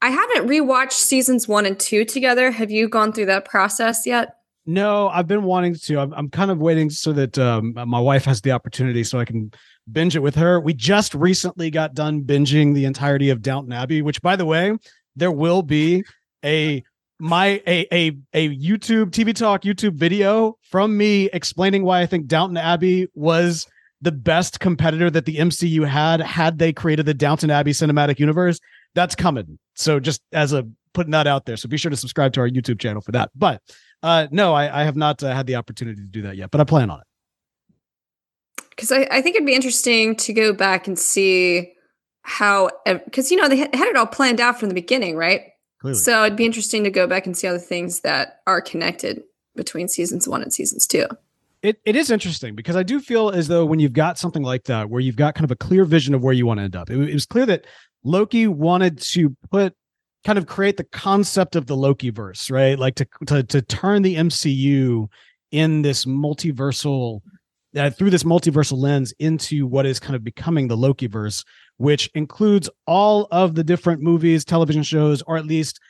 I 0.02 0.10
haven't 0.10 0.48
rewatched 0.48 0.92
seasons 0.92 1.46
one 1.46 1.66
and 1.66 1.78
two 1.78 2.04
together. 2.04 2.50
Have 2.50 2.70
you 2.70 2.88
gone 2.88 3.12
through 3.12 3.26
that 3.26 3.44
process 3.44 4.06
yet? 4.06 4.36
No, 4.66 5.08
I've 5.08 5.28
been 5.28 5.44
wanting 5.44 5.74
to. 5.74 6.00
I'm, 6.00 6.12
I'm 6.14 6.28
kind 6.28 6.50
of 6.50 6.58
waiting 6.58 6.90
so 6.90 7.12
that 7.12 7.38
um, 7.38 7.74
my 7.86 8.00
wife 8.00 8.24
has 8.24 8.40
the 8.40 8.50
opportunity 8.52 9.04
so 9.04 9.18
I 9.18 9.24
can 9.24 9.52
binge 9.90 10.16
it 10.16 10.20
with 10.20 10.34
her. 10.34 10.58
We 10.58 10.74
just 10.74 11.14
recently 11.14 11.70
got 11.70 11.94
done 11.94 12.22
binging 12.22 12.74
the 12.74 12.84
entirety 12.84 13.30
of 13.30 13.42
Downton 13.42 13.72
Abbey, 13.72 14.02
which, 14.02 14.20
by 14.22 14.34
the 14.34 14.44
way, 14.44 14.76
there 15.14 15.30
will 15.30 15.62
be 15.62 16.02
a 16.44 16.82
my 17.18 17.62
a 17.66 17.86
a 17.92 18.16
a 18.34 18.56
YouTube 18.56 19.10
TV 19.10 19.34
Talk 19.34 19.62
YouTube 19.62 19.94
video 19.94 20.58
from 20.62 20.96
me 20.96 21.30
explaining 21.32 21.84
why 21.84 22.00
I 22.02 22.06
think 22.06 22.26
Downton 22.26 22.56
Abbey 22.56 23.08
was 23.14 23.66
the 24.02 24.12
best 24.12 24.60
competitor 24.60 25.10
that 25.10 25.24
the 25.24 25.36
MCU 25.36 25.86
had 25.86 26.20
had 26.20 26.58
they 26.58 26.72
created 26.72 27.06
the 27.06 27.14
Downton 27.14 27.50
Abbey 27.50 27.72
cinematic 27.72 28.18
universe. 28.18 28.60
That's 28.94 29.14
coming. 29.14 29.58
So 29.74 29.98
just 29.98 30.22
as 30.32 30.52
a 30.52 30.66
putting 30.96 31.12
that 31.12 31.26
out 31.26 31.44
there. 31.44 31.56
So 31.56 31.68
be 31.68 31.76
sure 31.76 31.90
to 31.90 31.96
subscribe 31.96 32.32
to 32.32 32.40
our 32.40 32.48
YouTube 32.48 32.80
channel 32.80 33.02
for 33.02 33.12
that. 33.12 33.30
But 33.34 33.62
uh, 34.02 34.26
no, 34.30 34.54
I, 34.54 34.82
I 34.82 34.84
have 34.84 34.96
not 34.96 35.22
uh, 35.22 35.34
had 35.34 35.46
the 35.46 35.56
opportunity 35.56 36.00
to 36.00 36.08
do 36.08 36.22
that 36.22 36.36
yet, 36.36 36.50
but 36.50 36.60
I 36.60 36.64
plan 36.64 36.90
on 36.90 37.00
it. 37.00 37.06
Because 38.70 38.90
I, 38.90 39.06
I 39.10 39.22
think 39.22 39.36
it'd 39.36 39.46
be 39.46 39.54
interesting 39.54 40.16
to 40.16 40.32
go 40.32 40.52
back 40.52 40.86
and 40.86 40.98
see 40.98 41.72
how, 42.22 42.70
because, 42.86 43.30
you 43.30 43.36
know, 43.36 43.48
they 43.48 43.56
had 43.58 43.70
it 43.74 43.96
all 43.96 44.06
planned 44.06 44.40
out 44.40 44.58
from 44.58 44.68
the 44.68 44.74
beginning, 44.74 45.16
right? 45.16 45.42
Clearly. 45.80 45.98
So 45.98 46.24
it'd 46.24 46.36
be 46.36 46.46
interesting 46.46 46.84
to 46.84 46.90
go 46.90 47.06
back 47.06 47.26
and 47.26 47.36
see 47.36 47.46
other 47.46 47.58
things 47.58 48.00
that 48.00 48.40
are 48.46 48.60
connected 48.60 49.22
between 49.54 49.88
seasons 49.88 50.26
one 50.26 50.42
and 50.42 50.52
seasons 50.52 50.86
two. 50.86 51.06
it, 51.62 51.80
it 51.84 51.96
is 51.96 52.10
interesting 52.10 52.54
because 52.54 52.76
I 52.76 52.82
do 52.82 53.00
feel 53.00 53.30
as 53.30 53.48
though 53.48 53.64
when 53.64 53.78
you've 53.78 53.92
got 53.92 54.18
something 54.18 54.42
like 54.42 54.64
that, 54.64 54.88
where 54.88 55.00
you've 55.00 55.16
got 55.16 55.34
kind 55.34 55.44
of 55.44 55.50
a 55.50 55.56
clear 55.56 55.84
vision 55.84 56.14
of 56.14 56.22
where 56.22 56.34
you 56.34 56.46
want 56.46 56.58
to 56.58 56.64
end 56.64 56.76
up, 56.76 56.90
it, 56.90 56.98
it 56.98 57.12
was 57.12 57.26
clear 57.26 57.46
that 57.46 57.66
Loki 58.04 58.46
wanted 58.46 59.00
to 59.00 59.36
put 59.50 59.74
kind 60.24 60.38
of 60.38 60.46
create 60.46 60.76
the 60.76 60.84
concept 60.84 61.56
of 61.56 61.66
the 61.66 61.76
Loki 61.76 62.10
verse, 62.10 62.50
right? 62.50 62.78
Like 62.78 62.96
to 62.96 63.06
to 63.26 63.42
to 63.42 63.62
turn 63.62 64.02
the 64.02 64.16
MCU 64.16 65.08
in 65.52 65.82
this 65.82 66.04
multiversal 66.04 67.20
uh, 67.76 67.90
through 67.90 68.10
this 68.10 68.24
multiversal 68.24 68.78
lens 68.78 69.12
into 69.18 69.66
what 69.66 69.86
is 69.86 70.00
kind 70.00 70.16
of 70.16 70.24
becoming 70.24 70.68
the 70.68 70.76
Loki 70.76 71.06
verse, 71.06 71.44
which 71.76 72.10
includes 72.14 72.70
all 72.86 73.28
of 73.30 73.54
the 73.54 73.64
different 73.64 74.02
movies, 74.02 74.44
television 74.44 74.82
shows, 74.82 75.22
or 75.22 75.36
at 75.36 75.46
least 75.46 75.80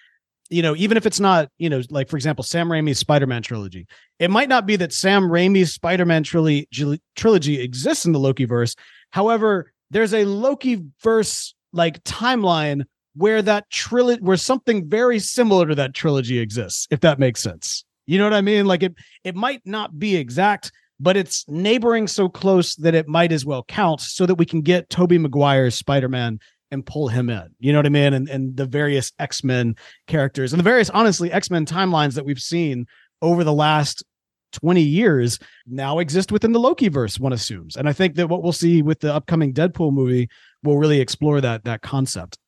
you 0.49 0.63
know, 0.63 0.77
even 0.77 0.97
if 0.97 1.07
it's 1.07 1.21
not, 1.21 1.51
you 1.59 1.69
know, 1.69 1.83
like 1.91 2.09
for 2.09 2.17
example, 2.17 2.45
Sam 2.45 2.69
Raimi's 2.69 2.99
Spider-Man 2.99 3.43
trilogy, 3.43 3.87
it 4.19 4.31
might 4.31 4.49
not 4.49 4.67
be 4.67 4.77
that 4.77 4.93
Sam 4.93 5.25
Raimi's 5.25 5.73
Spider-Man 5.75 6.23
trilogy 6.23 6.69
trilogy 7.17 7.61
exists 7.61 8.05
in 8.05 8.13
the 8.13 8.21
Loki 8.21 8.45
verse. 8.45 8.77
However, 9.11 9.73
there's 9.91 10.15
a 10.15 10.25
Loki 10.25 10.85
verse 11.03 11.55
like 11.73 12.03
timeline 12.05 12.85
where 13.15 13.43
that 13.43 13.69
trilogy, 13.71 14.23
where 14.23 14.37
something 14.37 14.89
very 14.89 15.19
similar 15.19 15.67
to 15.67 15.75
that 15.75 15.95
trilogy 15.95 16.39
exists, 16.39 16.87
if 16.91 17.01
that 17.01 17.19
makes 17.19 17.43
sense. 17.43 17.85
You 18.07 18.19
know 18.19 18.25
what 18.25 18.35
I 18.35 18.41
mean? 18.41 18.67
Like 18.67 18.83
it, 18.83 18.95
it 19.25 19.35
might 19.35 19.63
not 19.65 19.99
be 19.99 20.17
exact, 20.17 20.71
but 20.99 21.17
it's 21.17 21.45
neighboring 21.49 22.07
so 22.07 22.29
close 22.29 22.75
that 22.77 22.95
it 22.95 23.09
might 23.09 23.33
as 23.33 23.45
well 23.45 23.65
count, 23.65 24.01
so 24.01 24.27
that 24.27 24.37
we 24.37 24.47
can 24.47 24.61
get 24.63 24.91
Tobey 24.91 25.19
Maguire's 25.19 25.75
Spider-Man 25.75 26.39
and 26.71 26.85
pull 26.85 27.09
him 27.09 27.31
in. 27.31 27.49
You 27.59 27.73
know 27.73 27.79
what 27.79 27.87
I 27.87 27.91
mean? 27.91 28.13
And 28.13 28.29
and 28.29 28.57
the 28.57 28.67
various 28.67 29.13
X-Men 29.19 29.77
characters 30.07 30.53
and 30.53 30.61
the 30.61 30.65
various 30.65 30.91
honestly 30.91 31.31
X-Men 31.31 31.67
timelines 31.67 32.15
that 32.15 32.25
we've 32.25 32.41
seen 32.41 32.87
over 33.23 33.45
the 33.45 33.53
last 33.53 34.05
20 34.53 34.81
years 34.81 35.39
now 35.67 35.99
exist 35.99 36.33
within 36.33 36.53
the 36.53 36.61
Loki 36.61 36.89
verse, 36.89 37.19
one 37.19 37.33
assumes. 37.33 37.77
And 37.77 37.89
I 37.89 37.93
think 37.93 38.15
that 38.15 38.29
what 38.29 38.43
we'll 38.43 38.53
see 38.53 38.83
with 38.83 39.01
the 39.01 39.13
upcoming 39.13 39.53
Deadpool 39.53 39.93
movie 39.93 40.29
will 40.63 40.79
really 40.79 41.01
explore 41.01 41.41
that 41.41 41.65
that 41.65 41.83
concept. 41.83 42.39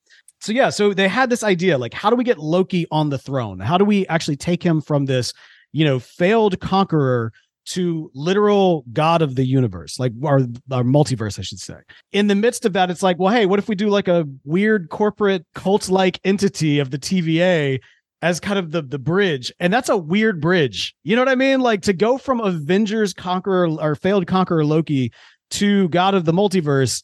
So 0.41 0.53
yeah, 0.53 0.69
so 0.69 0.93
they 0.93 1.07
had 1.07 1.29
this 1.29 1.43
idea 1.43 1.77
like 1.77 1.93
how 1.93 2.09
do 2.09 2.15
we 2.15 2.23
get 2.23 2.39
Loki 2.39 2.87
on 2.91 3.09
the 3.09 3.17
throne? 3.17 3.59
How 3.59 3.77
do 3.77 3.85
we 3.85 4.07
actually 4.07 4.37
take 4.37 4.63
him 4.63 4.81
from 4.81 5.05
this, 5.05 5.33
you 5.71 5.85
know, 5.85 5.99
failed 5.99 6.59
conqueror 6.59 7.31
to 7.69 8.09
literal 8.15 8.83
god 8.93 9.21
of 9.21 9.35
the 9.35 9.45
universe, 9.45 9.99
like 9.99 10.11
our, 10.23 10.39
our 10.71 10.83
multiverse, 10.83 11.37
I 11.37 11.43
should 11.43 11.59
say. 11.59 11.75
In 12.11 12.25
the 12.25 12.35
midst 12.35 12.65
of 12.65 12.73
that, 12.73 12.89
it's 12.89 13.03
like, 13.03 13.19
well, 13.19 13.31
hey, 13.31 13.45
what 13.45 13.59
if 13.59 13.69
we 13.69 13.75
do 13.75 13.89
like 13.89 14.07
a 14.07 14.27
weird 14.43 14.89
corporate 14.89 15.45
cult 15.53 15.87
like 15.87 16.19
entity 16.23 16.79
of 16.79 16.89
the 16.89 16.97
TVA 16.97 17.79
as 18.23 18.39
kind 18.39 18.57
of 18.57 18.71
the 18.71 18.81
the 18.81 18.97
bridge? 18.97 19.53
And 19.59 19.71
that's 19.71 19.87
a 19.89 19.97
weird 19.97 20.41
bridge. 20.41 20.95
You 21.03 21.15
know 21.15 21.21
what 21.21 21.29
I 21.29 21.35
mean? 21.35 21.61
Like 21.61 21.83
to 21.83 21.93
go 21.93 22.17
from 22.17 22.39
Avengers 22.39 23.13
conqueror 23.13 23.69
or 23.69 23.93
failed 23.93 24.25
conqueror 24.25 24.65
Loki 24.65 25.11
to 25.51 25.89
god 25.89 26.15
of 26.15 26.25
the 26.25 26.33
multiverse, 26.33 27.03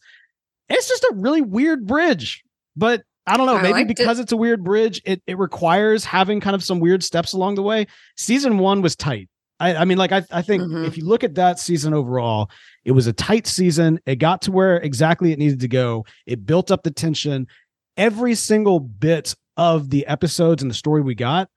it's 0.67 0.87
just 0.87 1.03
a 1.03 1.13
really 1.15 1.41
weird 1.41 1.85
bridge. 1.85 2.43
But 2.75 3.03
I 3.27 3.37
don't 3.37 3.45
know, 3.45 3.59
maybe 3.59 3.73
liked 3.73 3.91
it. 3.91 3.97
because 3.97 4.19
it's 4.19 4.31
a 4.31 4.37
weird 4.37 4.63
bridge, 4.63 5.01
it, 5.05 5.21
it 5.27 5.37
requires 5.37 6.05
having 6.05 6.39
kind 6.39 6.55
of 6.55 6.63
some 6.63 6.79
weird 6.79 7.03
steps 7.03 7.33
along 7.33 7.55
the 7.55 7.63
way. 7.63 7.85
Season 8.17 8.57
one 8.57 8.81
was 8.81 8.95
tight. 8.95 9.29
I, 9.59 9.75
I 9.75 9.85
mean, 9.85 9.97
like 9.97 10.11
I, 10.11 10.23
I 10.31 10.41
think 10.41 10.63
Mhm. 10.63 10.85
if 10.85 10.97
you 10.97 11.05
look 11.05 11.23
at 11.23 11.35
that 11.35 11.59
season 11.59 11.93
overall, 11.93 12.49
it 12.83 12.91
was 12.91 13.07
a 13.07 13.13
tight 13.13 13.47
season. 13.47 13.99
It 14.05 14.17
got 14.17 14.41
to 14.43 14.51
where 14.51 14.77
exactly 14.77 15.31
it 15.31 15.39
needed 15.39 15.61
to 15.61 15.67
go. 15.67 16.05
It 16.25 16.45
built 16.45 16.71
up 16.71 16.83
the 16.83 16.91
tension. 16.91 17.47
Every 17.95 18.35
single 18.35 18.79
bit 18.81 19.33
of 19.55 19.89
the 19.89 20.05
episodes 20.07 20.61
and 20.61 20.69
the 20.69 20.75
story 20.75 21.01
we 21.01 21.15
got 21.15 21.49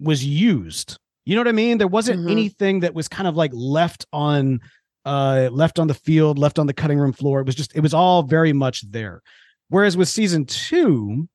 was 0.00 0.24
used. 0.24 0.96
You 1.26 1.34
know 1.34 1.40
what 1.40 1.48
I 1.48 1.52
mean? 1.52 1.78
There 1.78 1.88
wasn't 1.88 2.20
Mhm. 2.20 2.30
anything 2.30 2.80
that 2.80 2.94
was 2.94 3.08
kind 3.08 3.26
of 3.26 3.36
like 3.36 3.50
left 3.52 4.06
on 4.12 4.60
uh 5.04 5.48
left 5.50 5.78
on 5.78 5.86
the 5.88 5.94
field, 5.94 6.38
left 6.38 6.58
on 6.58 6.66
the 6.66 6.72
cutting 6.74 6.98
room 6.98 7.12
floor. 7.12 7.40
It 7.40 7.46
was 7.46 7.54
just 7.56 7.74
it 7.74 7.80
was 7.80 7.94
all 7.94 8.22
very 8.22 8.52
much 8.52 8.88
there. 8.90 9.22
Whereas 9.68 9.96
with 9.96 10.08
season 10.08 10.44
2, 10.46 11.28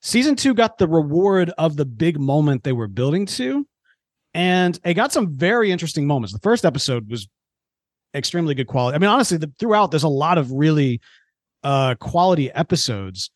season 0.00 0.36
2 0.36 0.54
got 0.54 0.78
the 0.78 0.86
reward 0.88 1.50
of 1.58 1.76
the 1.76 1.84
big 1.84 2.18
moment 2.20 2.62
they 2.62 2.72
were 2.72 2.88
building 2.88 3.26
to 3.26 3.66
and 4.36 4.78
it 4.84 4.94
got 4.94 5.12
some 5.12 5.34
very 5.34 5.72
interesting 5.72 6.06
moments. 6.06 6.34
The 6.34 6.40
first 6.40 6.66
episode 6.66 7.10
was 7.10 7.26
extremely 8.14 8.54
good 8.54 8.66
quality. 8.66 8.94
I 8.94 8.98
mean 8.98 9.10
honestly, 9.10 9.38
the, 9.38 9.50
throughout 9.58 9.90
there's 9.90 10.02
a 10.02 10.08
lot 10.08 10.38
of 10.38 10.52
really 10.52 11.00
uh 11.64 11.94
quality 11.96 12.52
episodes, 12.52 13.30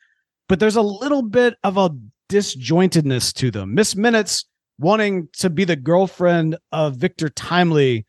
but 0.49 0.61
there's 0.61 0.77
a 0.77 0.83
little 0.83 1.23
bit 1.23 1.57
of 1.65 1.79
a 1.79 1.91
disjointedness 2.29 3.33
to 3.35 3.51
them. 3.51 3.75
Miss 3.75 3.97
Minutes 3.97 4.45
wanting 4.79 5.29
to 5.39 5.49
be 5.49 5.65
the 5.65 5.77
girlfriend 5.77 6.57
of 6.71 6.97
Victor 6.97 7.31
Timely 7.31 8.05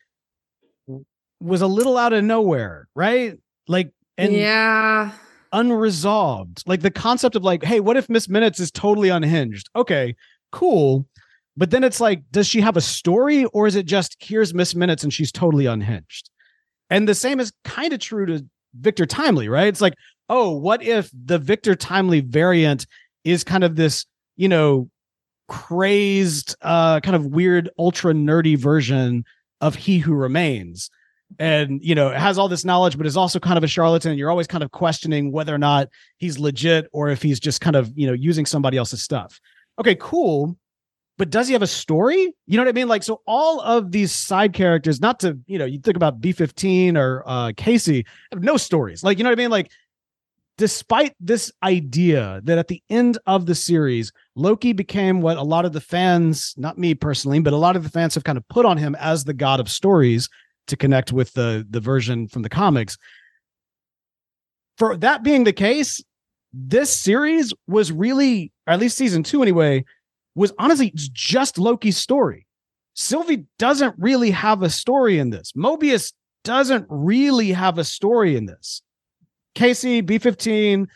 was 1.40 1.62
a 1.62 1.68
little 1.68 1.98
out 1.98 2.14
of 2.14 2.24
nowhere, 2.26 2.88
right? 2.94 3.38
Like 3.68 3.92
and 4.18 4.34
yeah. 4.34 5.12
unresolved. 5.54 6.64
Like 6.68 6.82
the 6.82 6.92
concept 6.92 7.38
of 7.38 7.44
like, 7.44 7.64
hey, 7.64 7.80
what 7.80 7.96
if 7.96 8.10
Miss 8.10 8.28
Minutes 8.28 8.60
is 8.60 8.70
totally 8.70 9.10
unhinged? 9.10 9.70
Okay, 9.78 10.16
cool. 10.52 11.08
But 11.58 11.72
then 11.72 11.84
it's 11.84 12.00
like, 12.00 12.24
does 12.32 12.48
she 12.48 12.62
have 12.62 12.78
a 12.78 12.82
story 12.82 13.46
or 13.46 13.68
is 13.68 13.76
it 13.76 13.86
just 13.86 14.16
here's 14.20 14.54
Miss 14.54 14.74
Minutes 14.74 15.04
and 15.04 15.14
she's 15.14 15.32
totally 15.32 15.66
unhinged? 15.66 16.30
And 16.90 17.08
the 17.08 17.16
same 17.16 17.40
is 17.40 17.52
kind 17.64 17.94
of 17.94 18.00
true 18.00 18.26
to 18.26 18.46
Victor 18.80 19.06
Timely, 19.06 19.50
right? 19.50 19.68
It's 19.68 19.82
like, 19.82 19.96
oh, 20.30 20.52
what 20.52 20.82
if 20.84 21.10
the 21.14 21.38
Victor 21.38 21.76
Timely 21.76 22.22
variant 22.22 22.86
is 23.24 23.44
kind 23.44 23.64
of 23.64 23.76
this, 23.76 24.06
you 24.38 24.48
know, 24.48 24.90
crazed, 25.48 26.56
uh, 26.62 27.02
kind 27.02 27.16
of 27.16 27.26
weird, 27.26 27.70
ultra 27.78 28.14
nerdy 28.14 28.58
version 28.58 29.26
of 29.60 29.76
He 29.76 30.00
Who 30.00 30.14
Remains? 30.14 30.90
and 31.40 31.82
you 31.84 31.96
know 31.96 32.10
has 32.10 32.38
all 32.38 32.48
this 32.48 32.66
knowledge 32.66 32.98
but 32.98 33.08
is 33.08 33.16
also 33.16 33.40
kind 33.40 33.58
of 33.58 33.64
a 33.64 33.68
charlatan 33.68 34.18
you're 34.18 34.30
always 34.30 34.48
kind 34.48 34.64
of 34.64 34.72
questioning 34.72 35.32
whether 35.32 35.54
or 35.54 35.58
not 35.58 35.88
he's 36.18 36.38
legit 36.38 36.88
or 36.92 37.10
if 37.10 37.22
he's 37.22 37.40
just 37.40 37.62
kind 37.62 37.76
of 37.76 37.92
you 37.96 38.06
know 38.06 38.14
using 38.14 38.46
somebody 38.46 38.78
else's 38.78 39.02
stuff 39.02 39.40
okay 39.80 39.96
cool 39.96 40.58
but 41.18 41.30
does 41.30 41.48
he 41.48 41.54
have 41.54 41.62
a 41.62 41.68
story? 41.68 42.34
You 42.48 42.58
know 42.58 42.64
what 42.64 42.70
i 42.70 42.74
mean? 42.74 42.88
Like 42.88 43.04
so 43.04 43.22
all 43.28 43.62
of 43.62 43.92
these 43.92 44.12
side 44.12 44.54
characters 44.54 45.00
not 45.00 45.20
to 45.22 45.38
you 45.48 45.58
know 45.60 45.66
you 45.66 45.80
think 45.80 45.98
about 45.98 46.22
b15 46.22 46.98
or 46.98 47.24
uh 47.26 47.52
casey 47.56 48.06
have 48.32 48.44
no 48.44 48.58
stories. 48.58 49.04
Like 49.04 49.18
you 49.18 49.24
know 49.24 49.30
what 49.30 49.40
i 49.40 49.42
mean? 49.44 49.52
Like 49.52 49.72
despite 50.58 51.16
this 51.20 51.52
idea 51.64 52.42
that 52.44 52.58
at 52.58 52.68
the 52.68 52.84
end 52.90 53.18
of 53.26 53.46
the 53.46 53.56
series 53.56 54.12
loki 54.36 54.74
became 54.74 55.22
what 55.22 55.38
a 55.38 55.42
lot 55.42 55.66
of 55.66 55.72
the 55.72 55.82
fans 55.82 56.54
not 56.58 56.78
me 56.78 56.94
personally 56.94 57.40
but 57.40 57.54
a 57.54 57.58
lot 57.58 57.76
of 57.76 57.84
the 57.84 57.90
fans 57.90 58.14
have 58.14 58.26
kind 58.26 58.38
of 58.38 58.48
put 58.50 58.66
on 58.66 58.78
him 58.78 58.94
as 59.00 59.24
the 59.24 59.34
god 59.34 59.60
of 59.60 59.72
stories 59.72 60.30
to 60.68 60.78
connect 60.78 61.12
with 61.12 61.34
the 61.34 61.66
the 61.70 61.80
version 61.80 62.28
from 62.28 62.42
the 62.42 62.50
comics. 62.50 62.98
For 64.78 64.98
that 64.98 65.24
being 65.24 65.44
the 65.44 65.54
case, 65.54 66.04
this 66.54 66.96
series 66.96 67.54
was 67.68 67.92
really, 67.92 68.52
or 68.66 68.74
at 68.74 68.80
least 68.80 68.98
season 68.98 69.24
two 69.24 69.42
anyway, 69.42 69.86
was 70.36 70.54
honestly 70.58 70.92
just 70.96 71.58
Loki's 71.58 71.98
story. 71.98 72.46
Sylvie 72.94 73.46
doesn't 73.58 73.96
really 73.98 74.32
have 74.32 74.64
a 74.64 74.70
story 74.70 75.20
in 75.20 75.30
this. 75.30 75.52
Mobius 75.54 76.14
doesn't 76.44 76.86
really 76.90 77.52
have 77.52 77.78
a 77.78 77.84
story 77.84 78.36
in 78.36 78.46
this. 78.46 78.82
Casey, 79.56 80.02
B15, 80.02 80.88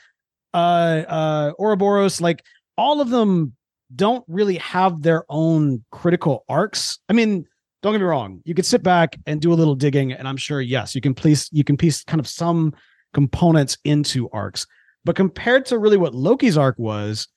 uh, 0.53 0.57
uh, 0.57 1.51
Ouroboros, 1.59 2.21
like 2.21 2.43
all 2.77 3.01
of 3.01 3.09
them 3.09 3.53
don't 3.95 4.25
really 4.27 4.57
have 4.57 5.01
their 5.01 5.25
own 5.29 5.83
critical 5.91 6.43
arcs. 6.49 6.99
I 7.09 7.13
mean, 7.13 7.45
don't 7.85 7.93
get 7.93 7.99
me 7.99 8.05
wrong 8.05 8.41
you 8.45 8.55
could 8.55 8.65
sit 8.65 8.81
back 8.81 9.15
and 9.27 9.39
do 9.39 9.53
a 9.53 9.55
little 9.55 9.75
digging 9.75 10.11
and 10.11 10.27
i'm 10.27 10.37
sure 10.37 10.59
yes 10.59 10.95
you 10.95 11.01
can 11.01 11.13
piece 11.13 11.47
you 11.51 11.63
can 11.63 11.77
piece 11.77 12.03
kind 12.03 12.19
of 12.19 12.27
some 12.27 12.73
components 13.13 13.77
into 13.83 14.27
arcs 14.31 14.65
but 15.03 15.15
compared 15.15 15.67
to 15.67 15.77
really 15.77 15.95
what 15.95 16.15
loki's 16.15 16.57
arc 16.57 16.79
was 16.79 17.27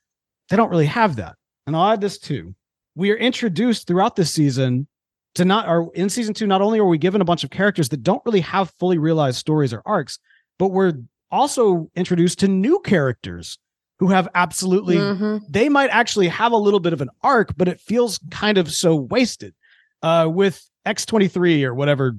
they 0.49 0.57
don't 0.57 0.71
really 0.71 0.87
have 0.87 1.17
that 1.17 1.35
and 1.69 1.77
i'll 1.77 1.93
add 1.93 2.01
this 2.01 2.19
too 2.19 2.55
we 2.97 3.13
are 3.13 3.17
introduced 3.17 3.87
throughout 3.87 4.17
this 4.17 4.33
season 4.35 4.89
to 5.37 5.45
not 5.45 5.69
or 5.69 5.91
in 5.95 6.09
season 6.09 6.35
two 6.35 6.47
not 6.49 6.61
only 6.63 6.79
are 6.81 6.87
we 6.87 6.99
given 6.99 7.21
a 7.21 7.25
bunch 7.25 7.45
of 7.45 7.51
characters 7.51 7.91
that 7.91 8.03
don't 8.03 8.23
really 8.27 8.41
have 8.41 8.73
fully 8.81 8.99
realized 8.99 9.37
stories 9.39 9.73
or 9.73 9.83
arcs 9.87 10.19
but 10.59 10.69
we're 10.69 10.95
also 11.31 11.89
introduced 11.95 12.39
to 12.41 12.49
new 12.49 12.81
characters 12.81 13.59
who 14.01 14.09
have 14.09 14.29
absolutely 14.35 14.97
Mhm. 14.97 15.43
they 15.49 15.69
might 15.69 15.91
actually 15.91 16.29
have 16.29 16.53
a 16.53 16.57
little 16.57 16.81
bit 16.81 16.93
of 16.95 17.01
an 17.01 17.11
arc 17.23 17.55
but 17.57 17.69
it 17.69 17.81
feels 17.81 18.19
kind 18.31 18.59
of 18.59 18.73
so 18.73 18.97
wasted 18.97 19.55
uh 20.03 20.27
with 20.29 20.65
X23 20.87 21.65
or 21.65 21.75
whatever 21.75 22.17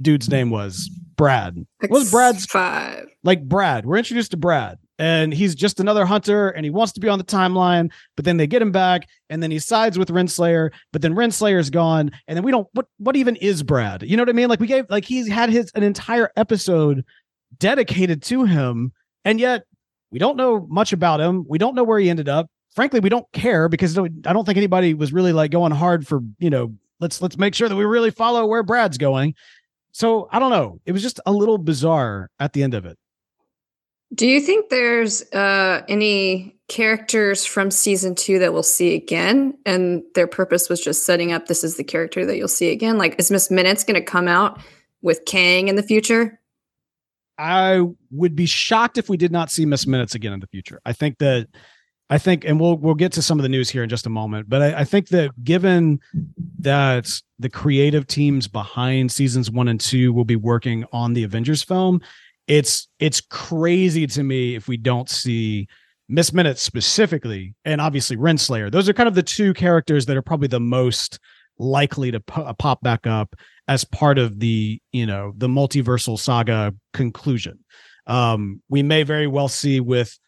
dude's 0.00 0.28
name 0.28 0.50
was, 0.50 0.88
Brad. 1.16 1.66
Was 1.88 2.10
Brad's 2.10 2.46
five? 2.46 3.06
like 3.22 3.46
Brad? 3.46 3.86
We're 3.86 3.98
introduced 3.98 4.30
to 4.32 4.36
Brad 4.36 4.78
and 4.98 5.32
he's 5.32 5.54
just 5.54 5.80
another 5.80 6.04
hunter 6.04 6.50
and 6.50 6.64
he 6.64 6.70
wants 6.70 6.92
to 6.92 7.00
be 7.00 7.08
on 7.08 7.18
the 7.18 7.24
timeline, 7.24 7.90
but 8.16 8.24
then 8.24 8.36
they 8.36 8.46
get 8.46 8.62
him 8.62 8.72
back 8.72 9.08
and 9.28 9.42
then 9.42 9.50
he 9.50 9.58
sides 9.58 9.98
with 9.98 10.08
Renslayer, 10.08 10.70
but 10.92 11.02
then 11.02 11.14
Renslayer's 11.14 11.70
gone 11.70 12.10
and 12.28 12.36
then 12.36 12.44
we 12.44 12.50
don't 12.50 12.68
what 12.72 12.86
what 12.98 13.16
even 13.16 13.36
is 13.36 13.62
Brad? 13.62 14.02
You 14.02 14.16
know 14.16 14.22
what 14.22 14.28
I 14.28 14.32
mean? 14.32 14.48
Like 14.48 14.60
we 14.60 14.66
gave 14.66 14.86
like 14.90 15.04
he's 15.04 15.28
had 15.28 15.50
his 15.50 15.70
an 15.74 15.82
entire 15.82 16.30
episode 16.36 17.04
dedicated 17.58 18.22
to 18.24 18.44
him 18.44 18.92
and 19.24 19.40
yet 19.40 19.64
we 20.10 20.18
don't 20.18 20.36
know 20.36 20.66
much 20.68 20.92
about 20.92 21.20
him. 21.20 21.44
We 21.48 21.58
don't 21.58 21.74
know 21.74 21.84
where 21.84 21.98
he 21.98 22.10
ended 22.10 22.28
up. 22.28 22.48
Frankly, 22.74 23.00
we 23.00 23.08
don't 23.08 23.30
care 23.32 23.68
because 23.68 23.98
I 23.98 24.32
don't 24.32 24.44
think 24.44 24.58
anybody 24.58 24.94
was 24.94 25.12
really 25.12 25.32
like 25.32 25.50
going 25.50 25.72
hard 25.72 26.06
for, 26.06 26.20
you 26.38 26.50
know, 26.50 26.72
let's 27.00 27.20
let's 27.22 27.38
make 27.38 27.54
sure 27.54 27.68
that 27.68 27.76
we 27.76 27.84
really 27.84 28.10
follow 28.10 28.46
where 28.46 28.62
Brad's 28.62 28.98
going. 28.98 29.34
So 29.92 30.28
I 30.30 30.38
don't 30.38 30.50
know. 30.50 30.80
It 30.86 30.92
was 30.92 31.02
just 31.02 31.20
a 31.26 31.32
little 31.32 31.58
bizarre 31.58 32.30
at 32.38 32.52
the 32.52 32.62
end 32.62 32.74
of 32.74 32.86
it. 32.86 32.98
Do 34.14 34.26
you 34.26 34.40
think 34.40 34.70
there's 34.70 35.22
uh, 35.32 35.82
any 35.88 36.56
characters 36.68 37.44
from 37.44 37.70
season 37.70 38.14
two 38.14 38.40
that 38.40 38.52
we'll 38.52 38.64
see 38.64 38.94
again, 38.94 39.56
and 39.64 40.02
their 40.14 40.26
purpose 40.26 40.68
was 40.68 40.80
just 40.80 41.06
setting 41.06 41.32
up 41.32 41.46
this 41.46 41.62
is 41.62 41.76
the 41.76 41.84
character 41.84 42.26
that 42.26 42.36
you'll 42.36 42.48
see 42.48 42.70
again? 42.70 42.98
Like, 42.98 43.14
is 43.20 43.30
Miss 43.30 43.50
Minutes 43.50 43.84
going 43.84 43.94
to 43.94 44.04
come 44.04 44.26
out 44.26 44.60
with 45.00 45.24
Kang 45.26 45.68
in 45.68 45.76
the 45.76 45.82
future? 45.82 46.40
I 47.38 47.82
would 48.10 48.34
be 48.34 48.46
shocked 48.46 48.98
if 48.98 49.08
we 49.08 49.16
did 49.16 49.32
not 49.32 49.50
see 49.50 49.64
Miss 49.64 49.86
Minutes 49.86 50.14
again 50.14 50.32
in 50.32 50.40
the 50.40 50.48
future. 50.48 50.80
I 50.84 50.92
think 50.92 51.18
that 51.18 51.46
I 52.10 52.18
think, 52.18 52.44
and 52.44 52.58
we'll 52.58 52.76
we'll 52.76 52.96
get 52.96 53.12
to 53.12 53.22
some 53.22 53.38
of 53.38 53.44
the 53.44 53.48
news 53.48 53.70
here 53.70 53.84
in 53.84 53.88
just 53.88 54.04
a 54.04 54.10
moment, 54.10 54.48
but 54.48 54.60
I, 54.60 54.80
I 54.80 54.84
think 54.84 55.08
that 55.08 55.44
given 55.44 56.00
that 56.58 57.08
the 57.38 57.48
creative 57.48 58.08
teams 58.08 58.48
behind 58.48 59.12
seasons 59.12 59.48
one 59.48 59.68
and 59.68 59.80
two 59.80 60.12
will 60.12 60.24
be 60.24 60.34
working 60.36 60.84
on 60.92 61.12
the 61.12 61.22
Avengers 61.22 61.62
film, 61.62 62.00
it's 62.48 62.88
it's 62.98 63.20
crazy 63.20 64.08
to 64.08 64.24
me 64.24 64.56
if 64.56 64.66
we 64.66 64.76
don't 64.76 65.08
see 65.08 65.68
Miss 66.08 66.32
Minutes 66.32 66.62
specifically, 66.62 67.54
and 67.64 67.80
obviously 67.80 68.16
Renslayer. 68.16 68.72
Those 68.72 68.88
are 68.88 68.92
kind 68.92 69.08
of 69.08 69.14
the 69.14 69.22
two 69.22 69.54
characters 69.54 70.04
that 70.06 70.16
are 70.16 70.22
probably 70.22 70.48
the 70.48 70.58
most 70.58 71.20
likely 71.58 72.10
to 72.10 72.18
po- 72.18 72.52
pop 72.54 72.80
back 72.80 73.06
up 73.06 73.36
as 73.68 73.84
part 73.84 74.18
of 74.18 74.40
the 74.40 74.82
you 74.90 75.06
know 75.06 75.32
the 75.36 75.46
multiversal 75.46 76.18
saga 76.18 76.74
conclusion. 76.92 77.60
Um, 78.08 78.62
we 78.68 78.82
may 78.82 79.04
very 79.04 79.28
well 79.28 79.46
see 79.46 79.78
with 79.78 80.18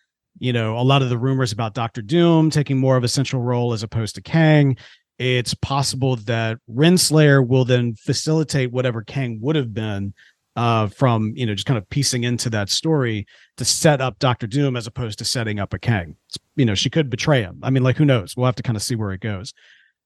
you 0.43 0.53
know, 0.53 0.77
a 0.77 0.83
lot 0.83 1.03
of 1.03 1.09
the 1.09 1.17
rumors 1.17 1.53
about 1.53 1.73
Doctor 1.73 2.03
Doom 2.03 2.51
taking 2.51 2.77
more 2.77 2.97
of 2.97 3.05
a 3.05 3.09
central 3.09 3.41
role 3.41 3.73
as 3.73 3.85
opposed 3.85 4.17
to 4.17 4.21
Kang. 4.21 4.77
It's 5.17 5.55
possible 5.55 6.17
that 6.17 6.59
Renslayer 6.69 7.47
will 7.47 7.65
then 7.65 7.95
facilitate 7.95 8.73
whatever 8.73 9.03
Kang 9.03 9.39
would 9.41 9.55
have 9.55 9.73
been 9.73 10.15
uh, 10.57 10.89
from, 10.89 11.33
you 11.37 11.47
know, 11.47 11.55
just 11.55 11.69
kind 11.69 11.79
of 11.79 11.89
piecing 11.91 12.25
into 12.25 12.51
that 12.51 12.71
story 12.71 13.25
to 13.57 13.65
set 13.65 14.01
up 14.01 14.19
Doctor 14.19 14.49
Doom 14.49 14.75
as 14.75 14.89
opposed 14.89 15.21
to 15.21 15.25
setting 15.25 15.61
up 15.61 15.73
a 15.75 15.79
Kang. 15.79 16.17
It's, 16.29 16.39
you 16.57 16.65
know, 16.65 16.75
she 16.75 16.91
could 16.91 17.09
betray 17.09 17.43
him. 17.43 17.61
I 17.63 17.71
mean, 17.71 17.85
like, 17.85 17.97
who 17.97 18.05
knows? 18.05 18.37
We'll 18.37 18.47
have 18.47 18.57
to 18.57 18.65
kind 18.65 18.77
of 18.77 18.83
see 18.83 18.97
where 18.97 19.13
it 19.13 19.21
goes. 19.21 19.55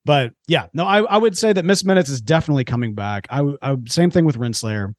But 0.05 0.35
yeah, 0.49 0.67
no, 0.75 0.85
I, 0.85 1.01
I 1.01 1.17
would 1.17 1.39
say 1.39 1.55
that 1.55 1.65
Miss 1.65 1.83
Minutes 1.83 2.11
is 2.11 2.21
definitely 2.21 2.65
coming 2.65 2.95
back. 2.95 3.27
I, 3.31 3.41
would- 3.41 3.91
same 3.91 4.11
thing 4.11 4.27
with 4.27 4.37
Renslayer. 4.37 4.95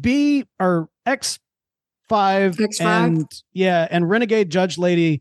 B 0.00 0.46
or 0.58 0.88
X 1.04 1.38
five 2.08 2.56
X5? 2.56 2.80
and 2.80 3.42
yeah, 3.52 3.88
and 3.90 4.08
Renegade 4.08 4.50
Judge 4.50 4.78
Lady. 4.78 5.20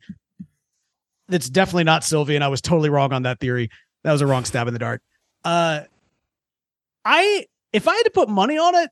That's 1.29 1.49
definitely 1.49 1.85
not 1.85 2.03
Sylvie, 2.03 2.35
and 2.35 2.43
I 2.43 2.49
was 2.49 2.61
totally 2.61 2.89
wrong 2.89 3.13
on 3.13 3.23
that 3.23 3.39
theory. 3.39 3.69
That 4.03 4.11
was 4.11 4.21
a 4.21 4.27
wrong 4.27 4.45
stab 4.45 4.67
in 4.67 4.73
the 4.73 4.79
dark. 4.79 5.01
Uh, 5.43 5.81
I 7.05 7.45
if 7.71 7.87
I 7.87 7.95
had 7.95 8.03
to 8.03 8.11
put 8.11 8.29
money 8.29 8.57
on 8.57 8.75
it, 8.75 8.89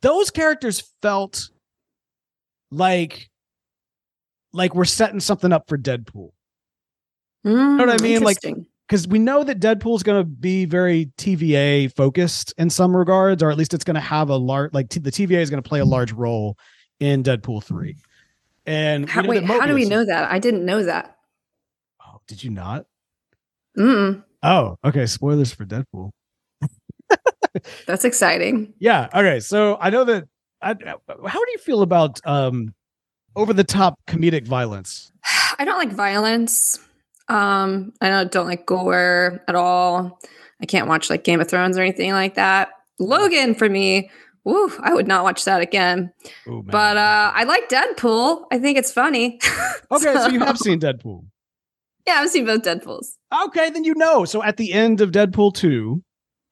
those 0.00 0.30
characters 0.30 0.82
felt 1.00 1.48
like 2.70 3.30
like 4.52 4.74
we're 4.74 4.84
setting 4.84 5.20
something 5.20 5.52
up 5.52 5.68
for 5.68 5.78
Deadpool 5.78 6.32
you 7.44 7.56
know 7.56 7.86
what 7.86 8.00
I 8.00 8.02
mean? 8.02 8.22
Like-. 8.22 8.38
Because 8.92 9.08
we 9.08 9.18
know 9.18 9.42
that 9.42 9.58
Deadpool's 9.58 10.02
going 10.02 10.20
to 10.20 10.24
be 10.28 10.66
very 10.66 11.06
TVA 11.16 11.90
focused 11.96 12.52
in 12.58 12.68
some 12.68 12.94
regards, 12.94 13.42
or 13.42 13.50
at 13.50 13.56
least 13.56 13.72
it's 13.72 13.84
going 13.84 13.94
to 13.94 14.02
have 14.02 14.28
a 14.28 14.36
large 14.36 14.74
like 14.74 14.90
t- 14.90 15.00
the 15.00 15.10
TVA 15.10 15.40
is 15.40 15.48
going 15.48 15.62
to 15.62 15.66
play 15.66 15.80
a 15.80 15.84
large 15.86 16.12
role 16.12 16.58
in 17.00 17.22
Deadpool 17.22 17.64
three. 17.64 17.96
And 18.66 19.08
How, 19.08 19.26
wait, 19.26 19.44
how 19.44 19.64
do 19.66 19.72
we 19.72 19.86
know 19.86 20.04
that? 20.04 20.30
I 20.30 20.38
didn't 20.38 20.66
know 20.66 20.84
that. 20.84 21.16
Oh, 22.06 22.20
did 22.26 22.44
you 22.44 22.50
not? 22.50 22.84
Mm, 23.78 24.24
Oh, 24.42 24.76
okay. 24.84 25.06
Spoilers 25.06 25.54
for 25.54 25.64
Deadpool. 25.64 26.10
that's 27.86 28.04
exciting. 28.04 28.74
Yeah. 28.78 29.08
Okay. 29.14 29.40
So 29.40 29.78
I 29.80 29.88
know 29.88 30.04
that. 30.04 30.24
I, 30.60 30.74
how 30.74 31.44
do 31.44 31.50
you 31.52 31.58
feel 31.64 31.80
about 31.80 32.20
um, 32.26 32.74
over 33.36 33.54
the 33.54 33.64
top 33.64 33.98
comedic 34.06 34.46
violence? 34.46 35.10
I 35.58 35.64
don't 35.64 35.78
like 35.78 35.92
violence. 35.92 36.78
Um, 37.28 37.92
I 38.00 38.08
don't, 38.08 38.30
don't 38.32 38.46
like 38.46 38.66
gore 38.66 39.42
at 39.48 39.54
all. 39.54 40.20
I 40.60 40.66
can't 40.66 40.88
watch 40.88 41.10
like 41.10 41.24
Game 41.24 41.40
of 41.40 41.48
Thrones 41.48 41.78
or 41.78 41.82
anything 41.82 42.12
like 42.12 42.34
that. 42.34 42.70
Logan 42.98 43.54
for 43.54 43.68
me, 43.68 44.10
woo, 44.44 44.70
I 44.80 44.94
would 44.94 45.08
not 45.08 45.24
watch 45.24 45.44
that 45.44 45.60
again. 45.60 46.12
Ooh. 46.48 46.62
But 46.64 46.96
uh, 46.96 47.32
I 47.34 47.44
like 47.44 47.68
Deadpool. 47.68 48.44
I 48.52 48.58
think 48.58 48.78
it's 48.78 48.92
funny. 48.92 49.40
okay, 49.90 50.14
so 50.14 50.28
you 50.28 50.40
have 50.40 50.58
seen 50.58 50.78
Deadpool. 50.78 51.24
yeah, 52.06 52.14
I've 52.20 52.30
seen 52.30 52.44
both 52.46 52.62
Deadpools. 52.62 53.06
Okay, 53.46 53.70
then 53.70 53.84
you 53.84 53.94
know. 53.94 54.24
So 54.24 54.42
at 54.42 54.56
the 54.56 54.72
end 54.72 55.00
of 55.00 55.10
Deadpool 55.10 55.54
2, 55.54 56.02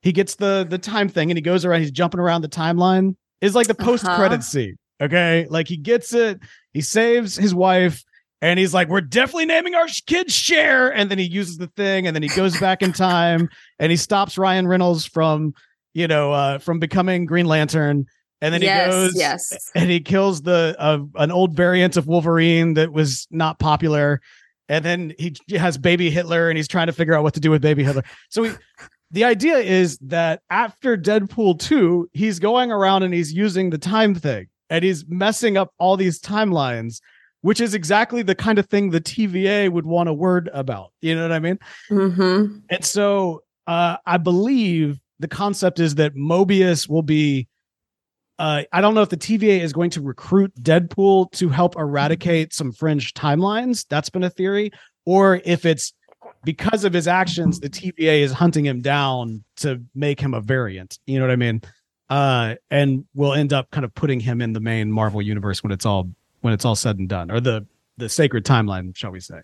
he 0.01 0.11
gets 0.11 0.35
the 0.35 0.65
the 0.67 0.77
time 0.79 1.07
thing 1.09 1.29
and 1.29 1.37
he 1.37 1.41
goes 1.41 1.63
around, 1.63 1.81
he's 1.81 1.91
jumping 1.91 2.19
around 2.19 2.41
the 2.41 2.49
timeline. 2.49 3.15
Is 3.39 3.55
like 3.55 3.67
the 3.67 3.75
post 3.75 4.03
credit 4.05 4.35
Uh-huh. 4.35 4.41
scene. 4.41 4.75
Okay. 5.01 5.47
Like 5.49 5.67
he 5.67 5.77
gets 5.77 6.13
it, 6.13 6.39
he 6.73 6.81
saves 6.81 7.35
his 7.35 7.55
wife, 7.55 8.03
and 8.41 8.59
he's 8.59 8.73
like, 8.73 8.89
We're 8.89 9.01
definitely 9.01 9.45
naming 9.45 9.75
our 9.75 9.87
kids 10.07 10.33
Share." 10.33 10.93
And 10.93 11.09
then 11.09 11.17
he 11.17 11.25
uses 11.25 11.57
the 11.57 11.67
thing, 11.67 12.07
and 12.07 12.15
then 12.15 12.23
he 12.23 12.29
goes 12.29 12.59
back 12.59 12.81
in 12.81 12.93
time 12.93 13.49
and 13.79 13.91
he 13.91 13.97
stops 13.97 14.37
Ryan 14.37 14.67
Reynolds 14.67 15.05
from, 15.05 15.53
you 15.93 16.07
know, 16.07 16.31
uh, 16.31 16.57
from 16.57 16.79
becoming 16.79 17.25
Green 17.25 17.45
Lantern. 17.45 18.05
And 18.41 18.53
then 18.53 18.61
yes, 18.63 18.85
he 18.85 18.91
goes 18.91 19.15
yes. 19.15 19.71
and 19.75 19.89
he 19.89 19.99
kills 19.99 20.41
the 20.41 20.75
uh, 20.79 20.99
an 21.15 21.31
old 21.31 21.55
variant 21.55 21.95
of 21.95 22.07
Wolverine 22.07 22.73
that 22.73 22.91
was 22.91 23.27
not 23.29 23.59
popular. 23.59 24.19
And 24.67 24.83
then 24.83 25.13
he 25.19 25.35
has 25.57 25.77
baby 25.77 26.09
Hitler 26.09 26.49
and 26.49 26.57
he's 26.57 26.67
trying 26.67 26.87
to 26.87 26.93
figure 26.93 27.13
out 27.13 27.23
what 27.23 27.35
to 27.35 27.39
do 27.39 27.51
with 27.51 27.61
baby 27.61 27.83
Hitler. 27.83 28.03
So 28.29 28.43
he, 28.43 28.51
the 29.11 29.25
idea 29.25 29.57
is 29.57 29.97
that 29.99 30.41
after 30.49 30.97
Deadpool 30.97 31.59
2, 31.59 32.09
he's 32.13 32.39
going 32.39 32.71
around 32.71 33.03
and 33.03 33.13
he's 33.13 33.31
using 33.31 33.69
the 33.69 33.77
time 33.77 34.15
thing 34.15 34.47
and 34.69 34.83
he's 34.83 35.05
messing 35.07 35.57
up 35.57 35.73
all 35.77 35.97
these 35.97 36.19
timelines, 36.19 37.01
which 37.41 37.59
is 37.59 37.73
exactly 37.73 38.21
the 38.21 38.35
kind 38.35 38.59
of 38.59 38.67
thing 38.67 38.89
the 38.89 39.01
TVA 39.01 39.69
would 39.69 39.85
want 39.85 40.09
a 40.09 40.13
word 40.13 40.49
about. 40.53 40.91
You 41.01 41.15
know 41.15 41.23
what 41.23 41.31
I 41.31 41.39
mean? 41.39 41.59
Mm-hmm. 41.89 42.57
And 42.69 42.85
so 42.85 43.43
uh, 43.67 43.97
I 44.05 44.17
believe 44.17 44.99
the 45.19 45.27
concept 45.27 45.79
is 45.79 45.95
that 45.95 46.15
Mobius 46.15 46.89
will 46.89 47.03
be. 47.03 47.47
Uh, 48.39 48.63
I 48.73 48.81
don't 48.81 48.95
know 48.95 49.03
if 49.03 49.09
the 49.09 49.17
TVA 49.17 49.59
is 49.59 49.71
going 49.71 49.91
to 49.91 50.01
recruit 50.01 50.51
Deadpool 50.63 51.31
to 51.33 51.49
help 51.49 51.77
eradicate 51.77 52.53
some 52.53 52.71
fringe 52.71 53.13
timelines. 53.13 53.85
That's 53.87 54.09
been 54.09 54.23
a 54.23 54.31
theory. 54.31 54.71
Or 55.05 55.41
if 55.45 55.63
it's 55.63 55.93
because 56.43 56.83
of 56.83 56.93
his 56.93 57.07
actions, 57.07 57.59
the 57.59 57.69
TVA 57.69 58.21
is 58.21 58.31
hunting 58.31 58.65
him 58.65 58.81
down 58.81 59.43
to 59.57 59.83
make 59.93 60.19
him 60.19 60.33
a 60.33 60.41
variant. 60.41 60.97
You 61.05 61.19
know 61.19 61.25
what 61.25 61.31
I 61.31 61.35
mean? 61.35 61.61
Uh, 62.09 62.55
and 62.71 63.05
we'll 63.13 63.33
end 63.33 63.53
up 63.53 63.69
kind 63.69 63.85
of 63.85 63.93
putting 63.93 64.19
him 64.19 64.41
in 64.41 64.53
the 64.53 64.59
main 64.59 64.91
Marvel 64.91 65.21
universe 65.21 65.61
when 65.61 65.71
it's 65.71 65.85
all 65.85 66.09
when 66.41 66.53
it's 66.53 66.65
all 66.65 66.75
said 66.75 66.99
and 66.99 67.07
done, 67.07 67.31
or 67.31 67.39
the 67.39 67.65
the 67.97 68.09
sacred 68.09 68.45
timeline, 68.45 68.95
shall 68.95 69.11
we 69.11 69.19
say? 69.19 69.39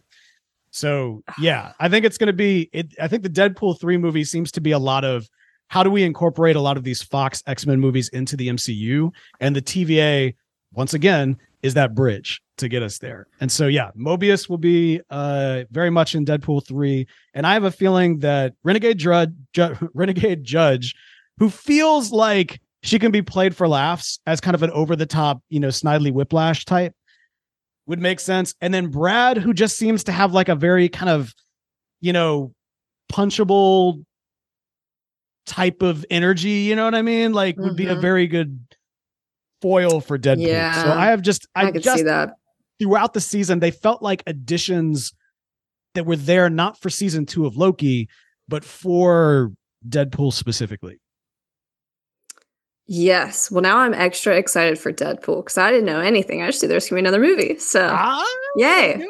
So 0.72 1.24
yeah, 1.40 1.74
I 1.80 1.90
think 1.90 2.06
it's 2.06 2.18
going 2.18 2.28
to 2.28 2.34
be. 2.34 2.70
It, 2.74 2.94
I 3.02 3.08
think 3.08 3.24
the 3.24 3.30
Deadpool 3.30 3.80
three 3.80 3.98
movie 3.98 4.24
seems 4.24 4.52
to 4.54 4.62
be 4.62 4.72
a 4.72 4.80
lot 4.80 5.04
of 5.04 5.28
how 5.70 5.84
do 5.84 5.90
we 5.90 6.04
incorporate 6.04 6.56
a 6.56 6.62
lot 6.62 6.78
of 6.78 6.84
these 6.84 7.02
Fox 7.02 7.44
X 7.48 7.66
Men 7.66 7.80
movies 7.80 8.10
into 8.10 8.36
the 8.38 8.50
MCU, 8.50 9.12
and 9.40 9.56
the 9.56 9.62
TVA 9.62 10.36
once 10.74 10.94
again 10.94 11.38
is 11.64 11.74
that 11.74 11.96
bridge 11.96 12.42
to 12.58 12.68
get 12.68 12.84
us 12.84 13.00
there. 13.00 13.28
And 13.40 13.52
so 13.52 13.68
yeah, 13.68 13.92
Mobius 13.98 14.50
will 14.50 14.58
be 14.58 15.02
uh 15.10 15.64
very 15.72 15.90
much 15.90 16.16
in 16.16 16.26
Deadpool 16.26 16.66
three, 16.68 17.08
and 17.34 17.48
I 17.48 17.54
have 17.54 17.64
a 17.64 17.72
feeling 17.72 18.20
that 18.20 18.54
Renegade 18.64 19.00
Drud, 19.00 19.36
Ju- 19.54 19.90
Renegade 19.94 20.44
Judge, 20.44 20.96
who 21.40 21.50
feels 21.50 22.12
like 22.12 22.60
she 22.88 23.00
can 23.00 23.12
be 23.12 23.22
played 23.22 23.54
for 23.54 23.68
laughs 23.68 24.20
as 24.26 24.40
kind 24.40 24.56
of 24.56 24.64
an 24.64 24.72
over 24.72 24.96
the 24.96 25.06
top, 25.06 25.42
you 25.50 25.60
know, 25.60 25.68
Snidely 25.68 26.12
Whiplash 26.12 26.64
type 26.64 26.94
would 27.86 28.00
make 28.00 28.20
sense. 28.22 28.56
And 28.62 28.74
then 28.74 28.88
Brad, 28.88 29.38
who 29.38 29.54
just 29.54 29.78
seems 29.78 30.06
to 30.06 30.14
have 30.14 30.34
like 30.34 30.48
a 30.48 30.56
very 30.56 30.88
kind 30.88 31.10
of, 31.10 31.34
you 32.00 32.14
know, 32.14 32.54
punchable 33.12 34.04
type 35.46 35.82
of 35.82 36.06
energy, 36.10 36.50
you 36.50 36.76
know 36.78 36.86
what 36.86 36.96
I 36.96 37.02
mean? 37.02 37.34
Like 37.34 37.58
would 37.58 37.76
be 37.76 37.88
a 37.88 37.96
Mhm. 37.96 38.02
very 38.02 38.28
good 38.28 38.60
foil 39.62 40.00
for 40.00 40.18
Deadpool. 40.18 40.74
So 40.84 40.92
I 40.92 41.08
have 41.08 41.22
just 41.22 41.46
I, 41.56 41.68
I, 41.68 41.72
could 41.72 41.84
just 41.84 41.98
see 41.98 42.04
that. 42.04 42.36
throughout 42.80 43.14
the 43.14 43.22
season 43.22 43.60
they 43.60 43.72
felt 43.72 44.02
like 44.02 44.24
additions 44.28 45.14
that 45.94 46.06
were 46.06 46.16
there 46.16 46.50
not 46.50 46.80
for 46.80 46.90
season 46.90 47.26
2 47.26 47.46
of 47.46 47.58
Loki, 47.58 48.08
but 48.48 48.64
for 48.64 49.52
Deadpool 49.88 50.32
specifically. 50.32 51.00
Yes. 52.88 53.52
Well, 53.52 53.62
now 53.62 53.78
I'm 53.80 53.94
extra 53.94 54.36
excited 54.38 54.80
for 54.80 54.94
Deadpool 54.94 55.44
because 55.44 55.58
I 55.58 55.72
didn't 55.72 55.86
know 55.86 56.00
anything. 56.00 56.42
I 56.42 56.48
just 56.48 56.62
knew 56.64 56.70
there's 56.70 56.90
gonna 56.90 57.02
be 57.02 57.08
another 57.08 57.20
movie. 57.22 57.58
So 57.60 57.88
Ah, 57.92 58.24
yay! 58.56 58.98
yeah. 59.00 59.06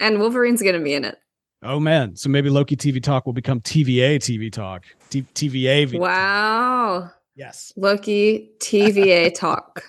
And 0.00 0.18
Wolverine's 0.18 0.62
gonna 0.62 0.80
be 0.80 0.94
in 0.94 1.04
it. 1.04 1.16
Oh 1.62 1.78
man, 1.78 2.16
so 2.16 2.28
maybe 2.28 2.48
Loki 2.50 2.74
TV 2.76 3.02
Talk 3.02 3.26
will 3.26 3.32
become 3.32 3.60
TVA 3.60 4.16
TV 4.16 4.50
Talk. 4.50 4.84
T- 5.10 5.22
TVA. 5.34 5.88
V- 5.88 5.98
Wow. 5.98 7.10
Yes. 7.36 7.72
Loki 7.76 8.50
TVA 8.58 9.32
talk. 9.34 9.84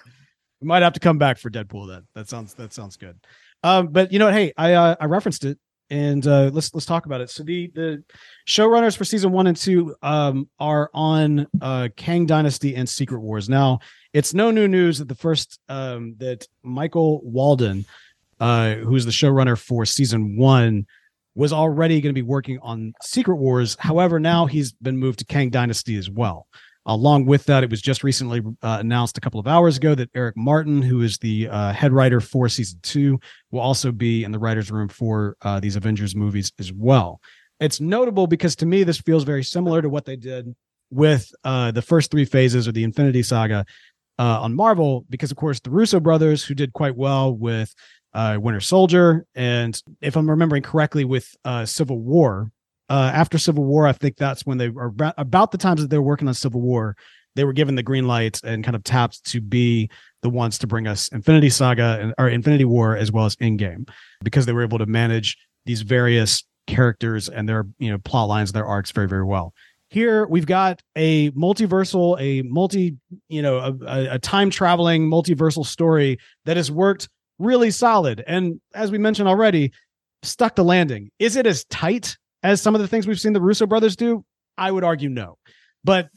We 0.61 0.67
might 0.67 0.83
have 0.83 0.93
to 0.93 0.99
come 0.99 1.17
back 1.17 1.37
for 1.39 1.49
Deadpool 1.49 1.87
then. 1.87 2.03
That 2.13 2.29
sounds 2.29 2.53
that 2.55 2.73
sounds 2.73 2.95
good. 2.97 3.17
Um, 3.63 3.87
but 3.87 4.11
you 4.11 4.19
know 4.19 4.25
what? 4.25 4.33
Hey, 4.35 4.53
I 4.57 4.73
uh, 4.73 4.95
I 4.99 5.05
referenced 5.05 5.45
it, 5.45 5.57
and 5.91 6.25
uh, 6.25 6.49
let's 6.53 6.73
let's 6.73 6.85
talk 6.85 7.05
about 7.05 7.21
it. 7.21 7.29
So 7.29 7.43
the 7.43 7.69
the 7.75 8.03
showrunners 8.47 8.97
for 8.97 9.03
season 9.03 9.31
one 9.31 9.45
and 9.45 9.57
two 9.57 9.93
um, 10.01 10.49
are 10.57 10.89
on 10.93 11.47
uh, 11.61 11.89
Kang 11.95 12.25
Dynasty 12.25 12.75
and 12.75 12.87
Secret 12.87 13.19
Wars. 13.19 13.49
Now, 13.49 13.79
it's 14.13 14.33
no 14.33 14.49
new 14.49 14.69
news 14.69 14.99
that 14.99 15.09
the 15.09 15.15
first 15.15 15.59
um, 15.67 16.15
that 16.17 16.47
Michael 16.63 17.21
Waldron, 17.23 17.85
uh, 18.39 18.75
who's 18.75 19.05
the 19.05 19.11
showrunner 19.11 19.59
for 19.59 19.85
season 19.85 20.37
one, 20.37 20.87
was 21.35 21.51
already 21.51 21.99
going 21.99 22.15
to 22.15 22.19
be 22.19 22.25
working 22.25 22.57
on 22.61 22.93
Secret 23.01 23.35
Wars. 23.35 23.75
However, 23.77 24.17
now 24.17 24.45
he's 24.45 24.71
been 24.71 24.97
moved 24.97 25.19
to 25.19 25.25
Kang 25.25 25.49
Dynasty 25.49 25.97
as 25.97 26.09
well. 26.09 26.47
Along 26.87 27.27
with 27.27 27.45
that, 27.45 27.63
it 27.63 27.69
was 27.69 27.81
just 27.81 28.03
recently 28.03 28.41
uh, 28.63 28.77
announced 28.79 29.15
a 29.17 29.21
couple 29.21 29.39
of 29.39 29.45
hours 29.45 29.77
ago 29.77 29.93
that 29.93 30.09
Eric 30.15 30.35
Martin, 30.35 30.81
who 30.81 31.01
is 31.01 31.19
the 31.19 31.47
uh, 31.47 31.73
head 31.73 31.93
writer 31.93 32.19
for 32.19 32.49
season 32.49 32.79
two, 32.81 33.19
will 33.51 33.59
also 33.59 33.91
be 33.91 34.23
in 34.23 34.31
the 34.31 34.39
writer's 34.39 34.71
room 34.71 34.87
for 34.87 35.37
uh, 35.43 35.59
these 35.59 35.75
Avengers 35.75 36.15
movies 36.15 36.51
as 36.57 36.73
well. 36.73 37.21
It's 37.59 37.79
notable 37.79 38.25
because 38.25 38.55
to 38.57 38.65
me, 38.65 38.83
this 38.83 38.97
feels 38.97 39.23
very 39.23 39.43
similar 39.43 39.83
to 39.83 39.89
what 39.89 40.05
they 40.05 40.15
did 40.15 40.55
with 40.89 41.31
uh, 41.43 41.69
the 41.69 41.83
first 41.83 42.09
three 42.09 42.25
phases 42.25 42.65
of 42.65 42.73
the 42.73 42.83
Infinity 42.83 43.21
Saga 43.21 43.63
uh, 44.17 44.41
on 44.41 44.55
Marvel, 44.55 45.05
because 45.07 45.29
of 45.29 45.37
course, 45.37 45.59
the 45.59 45.69
Russo 45.69 45.99
brothers, 45.99 46.43
who 46.43 46.55
did 46.55 46.73
quite 46.73 46.95
well 46.95 47.31
with 47.31 47.75
uh, 48.15 48.39
Winter 48.41 48.59
Soldier, 48.59 49.25
and 49.35 49.79
if 50.01 50.17
I'm 50.17 50.29
remembering 50.29 50.63
correctly, 50.63 51.05
with 51.05 51.33
Civil 51.65 51.99
War, 51.99 52.51
uh, 52.91 53.09
after 53.13 53.37
Civil 53.37 53.63
War, 53.63 53.87
I 53.87 53.93
think 53.93 54.17
that's 54.17 54.45
when 54.45 54.57
they 54.57 54.67
were 54.67 54.93
about, 55.17 55.51
the 55.51 55.57
times 55.57 55.81
that 55.81 55.89
they 55.89 55.97
were 55.97 56.03
working 56.03 56.27
on 56.27 56.33
Civil 56.33 56.59
War, 56.59 56.97
they 57.35 57.45
were 57.45 57.53
given 57.53 57.75
the 57.75 57.83
green 57.83 58.05
light 58.05 58.41
and 58.43 58.65
kind 58.65 58.75
of 58.75 58.83
tapped 58.83 59.23
to 59.27 59.39
be 59.39 59.89
the 60.23 60.29
ones 60.29 60.57
to 60.57 60.67
bring 60.67 60.87
us 60.87 61.07
Infinity 61.07 61.49
Saga 61.49 61.99
and 62.01 62.13
or 62.17 62.27
Infinity 62.27 62.65
War 62.65 62.97
as 62.97 63.09
well 63.09 63.25
as 63.25 63.37
Endgame 63.37 63.87
because 64.25 64.45
they 64.45 64.51
were 64.51 64.61
able 64.61 64.77
to 64.77 64.85
manage 64.85 65.37
these 65.65 65.83
various 65.83 66.43
characters 66.67 67.29
and 67.29 67.47
their 67.47 67.65
you 67.79 67.89
know 67.89 67.97
plot 67.97 68.27
lines, 68.27 68.51
their 68.51 68.65
arcs 68.65 68.91
very 68.91 69.07
very 69.07 69.23
well. 69.23 69.53
Here 69.89 70.27
we've 70.27 70.45
got 70.45 70.81
a 70.97 71.31
multiversal, 71.31 72.19
a 72.19 72.41
multi 72.41 72.97
you 73.29 73.41
know 73.41 73.57
a, 73.59 73.85
a, 73.85 74.15
a 74.15 74.19
time 74.19 74.49
traveling 74.49 75.09
multiversal 75.09 75.65
story 75.65 76.17
that 76.43 76.57
has 76.57 76.69
worked 76.69 77.07
really 77.39 77.71
solid 77.71 78.21
and 78.27 78.59
as 78.75 78.91
we 78.91 78.97
mentioned 78.97 79.29
already 79.29 79.71
stuck 80.23 80.55
the 80.55 80.63
landing. 80.63 81.09
Is 81.19 81.37
it 81.37 81.47
as 81.47 81.63
tight 81.65 82.17
as 82.43 82.61
some 82.61 82.75
of 82.75 82.81
the 82.81 82.87
things 82.87 83.07
we've 83.07 83.19
seen 83.19 83.33
the 83.33 83.41
Russo 83.41 83.65
brothers 83.65 83.95
do? 83.95 84.25
I 84.57 84.71
would 84.71 84.83
argue 84.83 85.09
no. 85.09 85.37
But 85.83 86.09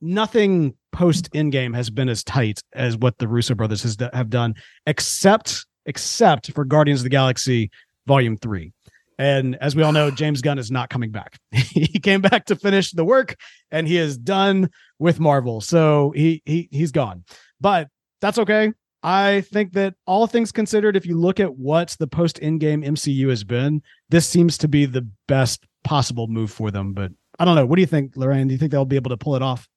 nothing 0.00 0.74
post 0.92 1.30
Endgame 1.32 1.74
has 1.74 1.90
been 1.90 2.08
as 2.08 2.22
tight 2.24 2.62
as 2.72 2.96
what 2.96 3.18
the 3.18 3.28
Russo 3.28 3.54
brothers 3.54 3.82
has 3.82 3.96
have 4.12 4.30
done, 4.30 4.54
except 4.86 5.66
except 5.86 6.52
for 6.52 6.64
Guardians 6.64 7.00
of 7.00 7.04
the 7.04 7.10
Galaxy 7.10 7.70
Volume 8.06 8.36
Three. 8.36 8.72
And 9.18 9.56
as 9.56 9.74
we 9.74 9.82
all 9.82 9.92
know, 9.92 10.10
James 10.12 10.40
Gunn 10.40 10.58
is 10.58 10.70
not 10.70 10.90
coming 10.90 11.10
back. 11.10 11.38
he 11.52 11.98
came 11.98 12.20
back 12.20 12.46
to 12.46 12.56
finish 12.56 12.92
the 12.92 13.04
work, 13.04 13.36
and 13.70 13.86
he 13.86 13.98
is 13.98 14.16
done 14.16 14.70
with 14.98 15.20
Marvel. 15.20 15.60
So 15.60 16.12
he 16.14 16.42
he 16.44 16.68
he's 16.70 16.92
gone. 16.92 17.24
But 17.60 17.88
that's 18.20 18.38
okay. 18.38 18.72
I 19.02 19.42
think 19.42 19.74
that 19.74 19.94
all 20.06 20.26
things 20.26 20.50
considered, 20.50 20.96
if 20.96 21.06
you 21.06 21.16
look 21.16 21.38
at 21.38 21.56
what 21.56 21.94
the 22.00 22.08
post 22.08 22.40
Endgame 22.40 22.84
MCU 22.84 23.28
has 23.28 23.44
been, 23.44 23.80
this 24.08 24.26
seems 24.26 24.58
to 24.58 24.68
be 24.68 24.86
the 24.86 25.08
best 25.28 25.64
possible 25.84 26.26
move 26.26 26.50
for 26.50 26.70
them. 26.70 26.92
But 26.92 27.12
I 27.38 27.44
don't 27.44 27.54
know. 27.54 27.66
What 27.66 27.76
do 27.76 27.82
you 27.82 27.86
think, 27.86 28.16
Lorraine? 28.16 28.48
Do 28.48 28.52
you 28.52 28.58
think 28.58 28.72
they'll 28.72 28.84
be 28.84 28.96
able 28.96 29.10
to 29.10 29.16
pull 29.16 29.36
it 29.36 29.42
off? 29.42 29.68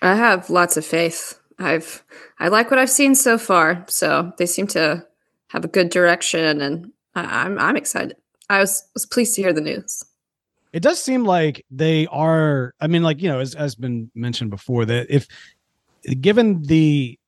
I 0.00 0.14
have 0.14 0.50
lots 0.50 0.76
of 0.76 0.84
faith. 0.84 1.38
I've 1.58 2.02
I 2.38 2.48
like 2.48 2.70
what 2.70 2.78
I've 2.78 2.90
seen 2.90 3.14
so 3.14 3.38
far. 3.38 3.84
So 3.88 4.32
they 4.38 4.46
seem 4.46 4.66
to 4.68 5.06
have 5.48 5.64
a 5.64 5.68
good 5.68 5.90
direction, 5.90 6.60
and 6.60 6.92
I, 7.14 7.44
I'm 7.44 7.58
I'm 7.58 7.76
excited. 7.76 8.16
I 8.50 8.58
was 8.58 8.86
was 8.94 9.06
pleased 9.06 9.34
to 9.36 9.42
hear 9.42 9.52
the 9.52 9.60
news. 9.60 10.04
It 10.72 10.82
does 10.82 11.00
seem 11.00 11.24
like 11.24 11.64
they 11.70 12.06
are. 12.06 12.74
I 12.80 12.86
mean, 12.86 13.02
like 13.02 13.20
you 13.22 13.28
know, 13.28 13.40
as 13.40 13.54
has 13.54 13.74
been 13.74 14.10
mentioned 14.14 14.50
before, 14.50 14.84
that 14.86 15.06
if 15.10 15.26
given 16.20 16.62
the 16.62 17.18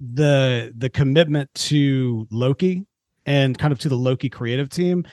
the 0.00 0.72
the 0.76 0.90
commitment 0.90 1.52
to 1.54 2.26
Loki 2.30 2.84
and 3.24 3.56
kind 3.56 3.72
of 3.72 3.78
to 3.80 3.88
the 3.88 3.96
Loki 3.96 4.28
creative 4.28 4.68
team, 4.68 5.04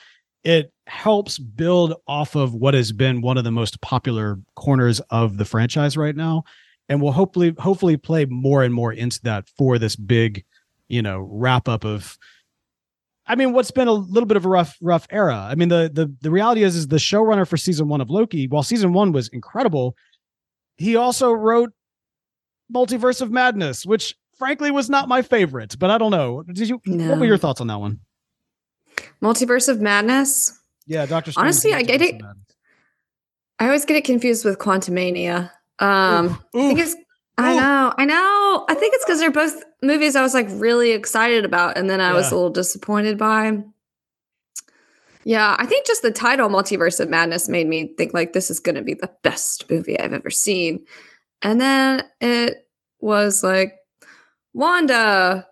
it 0.44 0.72
helps 0.88 1.38
build 1.38 1.94
off 2.08 2.36
of 2.36 2.54
what 2.54 2.74
has 2.74 2.92
been 2.92 3.22
one 3.22 3.38
of 3.38 3.44
the 3.44 3.52
most 3.52 3.82
popular 3.82 4.40
corners 4.56 5.00
of 5.10 5.38
the 5.38 5.46
franchise 5.46 5.98
right 5.98 6.16
now 6.16 6.44
and 6.88 7.02
will 7.02 7.12
hopefully 7.12 7.54
hopefully 7.60 7.98
play 7.98 8.26
more 8.26 8.64
and 8.64 8.74
more 8.74 8.92
into 8.92 9.20
that 9.24 9.48
for 9.58 9.78
this 9.78 9.96
big 9.96 10.44
you 10.88 11.02
know 11.02 11.20
wrap 11.20 11.68
up 11.68 11.86
of 11.86 12.18
I 13.30 13.36
mean, 13.36 13.54
what's 13.54 13.70
been 13.70 13.88
a 13.88 13.94
little 13.94 14.26
bit 14.26 14.38
of 14.38 14.46
a 14.46 14.50
rough, 14.50 14.76
rough 14.82 15.06
era. 15.12 15.36
I 15.36 15.54
mean, 15.54 15.70
the 15.70 15.92
the 15.94 16.12
the 16.20 16.32
reality 16.32 16.64
is, 16.64 16.76
is 16.76 16.88
the 16.88 16.98
showrunner 16.98 17.48
for 17.48 17.58
season 17.58 17.88
one 17.88 18.02
of 18.02 18.10
Loki, 18.10 18.48
while 18.48 18.64
season 18.64 18.92
one 18.92 19.12
was 19.12 19.28
incredible, 19.28 19.96
he 20.78 20.96
also 20.96 21.32
wrote 21.32 21.72
Multiverse 22.74 23.22
of 23.22 23.30
Madness, 23.30 23.86
which 23.86 24.16
frankly 24.36 24.72
was 24.72 24.90
not 24.90 25.08
my 25.08 25.22
favorite. 25.22 25.78
But 25.78 25.92
I 25.92 26.00
don't 26.00 26.10
know. 26.10 26.42
Did 26.42 26.70
you? 26.70 26.82
No. 26.88 27.12
What 27.12 27.20
were 27.20 27.28
your 27.28 27.38
thoughts 27.38 27.62
on 27.62 27.68
that 27.68 27.80
one? 27.80 28.00
Multiverse 29.22 29.68
of 29.70 29.82
Madness. 29.82 30.58
Yeah, 30.86 31.06
Doctor. 31.06 31.32
Strange 31.32 31.44
Honestly, 31.44 31.74
I 31.74 31.84
get 31.84 32.02
it. 32.02 32.22
I 33.60 33.66
always 33.66 33.86
get 33.86 33.98
it 33.98 34.06
confused 34.06 34.46
with 34.46 34.58
Quantumania. 34.58 35.52
Um, 35.80 36.26
Oof, 36.28 36.32
I 36.56 36.58
think 36.58 36.80
oof. 36.80 36.86
it's. 36.86 36.96
I 37.38 37.56
know, 37.56 37.94
I 37.98 38.06
know. 38.06 38.66
I 38.68 38.74
think 38.74 38.94
it's 38.96 39.06
because 39.06 39.20
they're 39.20 39.32
both 39.32 39.64
movies 39.82 40.18
I 40.18 40.22
was 40.22 40.34
like 40.34 40.48
really 40.50 40.92
excited 40.92 41.46
about, 41.46 41.78
and 41.78 41.90
then 41.90 42.02
I 42.02 42.14
was 42.14 42.32
a 42.32 42.36
little 42.36 42.50
disappointed 42.50 43.18
by. 43.18 43.64
Yeah, 45.24 45.56
I 45.58 45.66
think 45.66 45.86
just 45.86 46.02
the 46.02 46.12
title 46.12 46.50
"Multiverse 46.50 47.00
of 47.00 47.10
Madness" 47.10 47.48
made 47.48 47.68
me 47.68 47.94
think 47.98 48.14
like 48.14 48.34
this 48.34 48.50
is 48.50 48.60
going 48.60 48.76
to 48.76 48.82
be 48.82 48.94
the 48.94 49.12
best 49.24 49.70
movie 49.70 49.98
I've 49.98 50.12
ever 50.12 50.30
seen, 50.30 50.86
and 51.42 51.62
then 51.62 52.04
it 52.20 52.68
was 53.00 53.44
like 53.44 53.76
Wanda, 54.54 55.48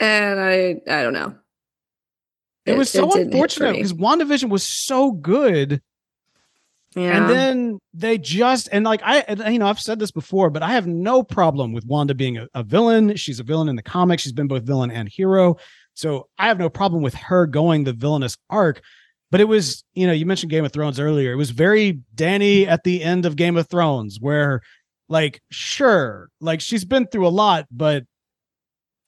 and 0.00 0.40
I 0.40 0.80
I 0.88 1.02
don't 1.02 1.12
know. 1.12 1.34
It, 2.64 2.76
was 2.76 2.90
so 2.90 3.10
for 3.10 3.20
unfortunate 3.20 3.72
because 3.72 3.92
WandaVision 3.92 4.48
was 4.48 4.62
so 4.62 5.10
good. 5.12 5.82
yeah. 6.94 7.16
And 7.16 7.28
then 7.28 7.78
they 7.92 8.18
just 8.18 8.68
and 8.70 8.84
like 8.84 9.00
I 9.02 9.50
you 9.50 9.58
know 9.58 9.66
I've 9.66 9.80
said 9.80 9.98
this 9.98 10.12
before, 10.12 10.50
but 10.50 10.62
I 10.62 10.72
have 10.72 10.86
no 10.86 11.22
problem 11.22 11.72
with 11.72 11.84
Wanda 11.86 12.14
being 12.14 12.38
a, 12.38 12.48
a 12.54 12.62
villain. 12.62 13.16
She's 13.16 13.40
a 13.40 13.44
villain 13.44 13.68
in 13.68 13.76
the 13.76 13.82
comics. 13.82 14.22
She's 14.22 14.32
been 14.32 14.48
both 14.48 14.62
villain 14.62 14.90
and 14.90 15.08
hero, 15.08 15.56
so 15.94 16.28
I 16.38 16.46
have 16.48 16.58
no 16.58 16.68
problem 16.68 17.02
with 17.02 17.14
her 17.14 17.46
going 17.46 17.84
the 17.84 17.92
villainous 17.92 18.36
arc. 18.48 18.80
But 19.30 19.40
it 19.40 19.48
was 19.48 19.82
you 19.94 20.06
know 20.06 20.12
you 20.12 20.26
mentioned 20.26 20.50
Game 20.50 20.64
of 20.64 20.72
Thrones 20.72 21.00
earlier. 21.00 21.32
It 21.32 21.36
was 21.36 21.50
very 21.50 22.00
Dany 22.14 22.66
at 22.66 22.84
the 22.84 23.02
end 23.02 23.26
of 23.26 23.36
Game 23.36 23.56
of 23.56 23.68
Thrones, 23.68 24.18
where 24.20 24.60
like 25.08 25.42
sure 25.50 26.28
like 26.40 26.60
she's 26.60 26.84
been 26.84 27.06
through 27.06 27.26
a 27.26 27.30
lot, 27.30 27.66
but 27.70 28.04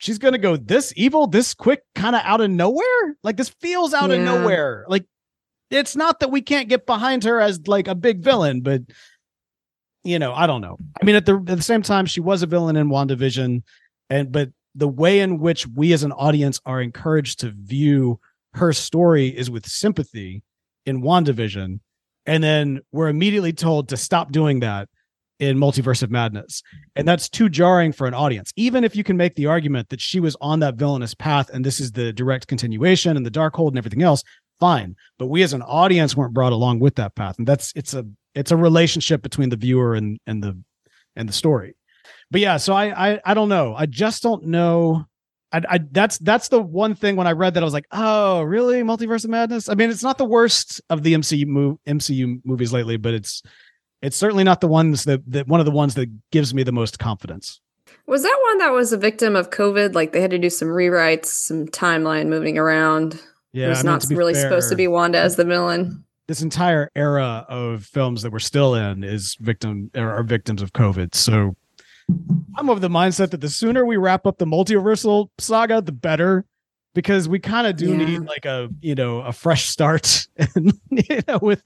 she's 0.04 0.18
gonna 0.18 0.36
go 0.36 0.54
this 0.54 0.92
evil 0.96 1.26
this 1.26 1.54
quick 1.54 1.82
kind 1.94 2.14
of 2.14 2.20
out 2.24 2.42
of 2.42 2.50
nowhere. 2.50 3.16
Like 3.22 3.38
this 3.38 3.48
feels 3.48 3.94
out 3.94 4.10
of 4.10 4.20
nowhere. 4.20 4.84
Like 4.86 5.06
it's 5.70 5.96
not 5.96 6.20
that 6.20 6.30
we 6.30 6.42
can't 6.42 6.68
get 6.68 6.84
behind 6.84 7.24
her 7.24 7.40
as 7.40 7.66
like 7.66 7.88
a 7.88 7.94
big 7.94 8.22
villain, 8.22 8.60
but 8.60 8.82
you 10.04 10.18
know, 10.18 10.34
I 10.34 10.46
don't 10.46 10.60
know. 10.60 10.76
I 11.00 11.04
mean, 11.06 11.14
at 11.14 11.24
the 11.24 11.36
at 11.36 11.56
the 11.56 11.62
same 11.62 11.80
time, 11.80 12.04
she 12.04 12.20
was 12.20 12.42
a 12.42 12.46
villain 12.46 12.76
in 12.76 12.90
WandaVision, 12.90 13.62
and 14.10 14.30
but 14.30 14.50
the 14.74 14.88
way 14.88 15.20
in 15.20 15.38
which 15.38 15.66
we 15.68 15.94
as 15.94 16.02
an 16.02 16.12
audience 16.12 16.60
are 16.66 16.82
encouraged 16.82 17.40
to 17.40 17.54
view 17.56 18.20
her 18.52 18.74
story 18.74 19.28
is 19.28 19.50
with 19.50 19.66
sympathy 19.66 20.42
in 20.84 21.00
WandaVision, 21.00 21.80
and 22.26 22.44
then 22.44 22.80
we're 22.92 23.08
immediately 23.08 23.54
told 23.54 23.88
to 23.88 23.96
stop 23.96 24.32
doing 24.32 24.60
that 24.60 24.90
in 25.38 25.59
Multiverse 25.59 26.03
of 26.03 26.11
Madness. 26.11 26.62
And 26.97 27.07
that's 27.09 27.29
too 27.29 27.49
jarring 27.49 27.92
for 27.92 28.07
an 28.07 28.14
audience. 28.14 28.53
Even 28.57 28.85
if 28.85 28.94
you 28.94 29.05
can 29.05 29.16
make 29.16 29.35
the 29.35 29.47
argument 29.47 29.88
that 29.88 30.01
she 30.01 30.20
was 30.20 30.37
on 30.40 30.61
that 30.61 30.77
villainous 30.77 31.14
path 31.14 31.51
and 31.51 31.64
this 31.64 31.81
is 31.81 31.92
the 31.92 32.12
direct 32.12 32.47
continuation 32.47 33.16
and 33.16 33.27
the 33.27 33.31
dark 33.31 33.55
hold 33.57 33.73
and 33.73 33.79
everything 33.79 34.03
else, 34.03 34.23
fine. 34.61 34.97
But 35.18 35.27
we 35.27 35.42
as 35.42 35.53
an 35.53 35.62
audience 35.62 36.16
weren't 36.16 36.35
brought 36.35 36.53
along 36.53 36.81
with 36.81 36.94
that 36.97 37.14
path. 37.14 37.37
And 37.38 37.47
that's 37.47 37.73
it's 37.75 37.94
a 37.94 38.07
it's 38.35 38.51
a 38.51 38.57
relationship 38.57 39.23
between 39.23 39.49
the 39.49 39.57
viewer 39.57 39.94
and 39.94 40.18
and 40.27 40.42
the 40.42 40.59
and 41.16 41.29
the 41.29 41.33
story. 41.33 41.77
But 42.31 42.40
yeah, 42.40 42.57
so 42.57 42.75
I 42.75 43.12
I 43.12 43.20
I 43.25 43.35
don't 43.35 43.49
know. 43.49 43.75
I 43.77 43.87
just 43.87 44.23
don't 44.23 44.47
know. 44.47 45.05
I, 45.53 45.62
I 45.68 45.81
that's 45.90 46.18
that's 46.18 46.49
the 46.49 46.61
one 46.61 46.94
thing 46.94 47.16
when 47.16 47.27
I 47.27 47.33
read 47.33 47.55
that 47.55 47.62
I 47.62 47.64
was 47.64 47.75
like, 47.75 47.87
oh, 47.92 48.42
really? 48.42 48.83
Multiverse 48.83 49.25
of 49.25 49.31
Madness? 49.31 49.68
I 49.68 49.75
mean, 49.75 49.90
it's 49.90 50.03
not 50.03 50.18
the 50.18 50.25
worst 50.25 50.81
of 50.90 51.03
the 51.03 51.14
MCU 51.14 51.79
MCU 51.87 52.40
movies 52.44 52.73
lately, 52.73 52.97
but 52.97 53.14
it's 53.14 53.42
it's 54.04 54.16
certainly 54.16 54.44
not 54.44 54.60
the 54.60 54.68
ones 54.68 55.04
that 55.04 55.22
that 55.32 55.48
one 55.48 55.60
of 55.60 55.66
the 55.66 55.72
ones 55.72 55.94
that 55.94 56.08
gives 56.30 56.52
me 56.54 56.62
the 56.62 56.72
most 56.72 56.98
confidence. 56.98 57.60
Was 58.06 58.22
that 58.22 58.38
one 58.44 58.58
that 58.58 58.70
was 58.72 58.92
a 58.92 58.98
victim 58.98 59.34
of 59.34 59.50
COVID? 59.50 59.94
Like 59.94 60.12
they 60.12 60.20
had 60.20 60.30
to 60.30 60.38
do 60.38 60.50
some 60.50 60.68
rewrites, 60.68 61.26
some 61.26 61.66
timeline 61.68 62.26
moving 62.26 62.58
around. 62.58 63.20
Yeah, 63.52 63.66
it 63.66 63.68
was 63.70 63.78
I 63.78 63.82
mean, 63.82 63.92
not 63.92 64.04
really 64.10 64.34
supposed 64.34 64.68
to 64.70 64.76
be 64.76 64.88
Wanda 64.88 65.18
as 65.18 65.36
the 65.36 65.44
villain. 65.44 66.04
This 66.26 66.42
entire 66.42 66.90
era 66.96 67.46
of 67.48 67.84
films 67.84 68.22
that 68.22 68.32
we're 68.32 68.38
still 68.38 68.74
in 68.74 69.04
is 69.04 69.36
victim 69.40 69.90
are 69.94 70.22
victims 70.22 70.60
of 70.62 70.72
COVID. 70.72 71.14
So 71.14 71.54
I'm 72.56 72.68
of 72.68 72.80
the 72.80 72.88
mindset 72.88 73.30
that 73.30 73.40
the 73.40 73.48
sooner 73.48 73.84
we 73.86 73.96
wrap 73.96 74.26
up 74.26 74.38
the 74.38 74.46
multiversal 74.46 75.28
saga, 75.38 75.80
the 75.80 75.92
better, 75.92 76.44
because 76.94 77.28
we 77.28 77.38
kind 77.38 77.66
of 77.66 77.76
do 77.76 77.90
Yeah. 77.90 78.04
need 78.04 78.20
like 78.26 78.44
a 78.44 78.68
you 78.80 78.94
know 78.94 79.20
a 79.20 79.32
fresh 79.32 79.66
start, 79.68 80.26
and 80.36 80.72
you 80.90 81.20
know 81.28 81.38
with 81.40 81.62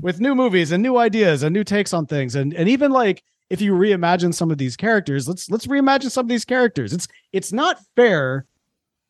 with 0.00 0.20
new 0.20 0.34
movies 0.34 0.72
and 0.72 0.82
new 0.82 0.96
ideas 0.96 1.42
and 1.42 1.52
new 1.52 1.64
takes 1.64 1.92
on 1.92 2.06
things, 2.06 2.34
and 2.34 2.52
and 2.54 2.68
even 2.68 2.90
like 2.90 3.22
if 3.50 3.60
you 3.60 3.72
reimagine 3.72 4.32
some 4.32 4.50
of 4.50 4.58
these 4.58 4.76
characters, 4.76 5.28
let's 5.28 5.50
let's 5.50 5.66
reimagine 5.66 6.10
some 6.10 6.26
of 6.26 6.28
these 6.28 6.44
characters. 6.44 6.92
It's 6.92 7.08
it's 7.32 7.52
not 7.52 7.78
fair 7.96 8.46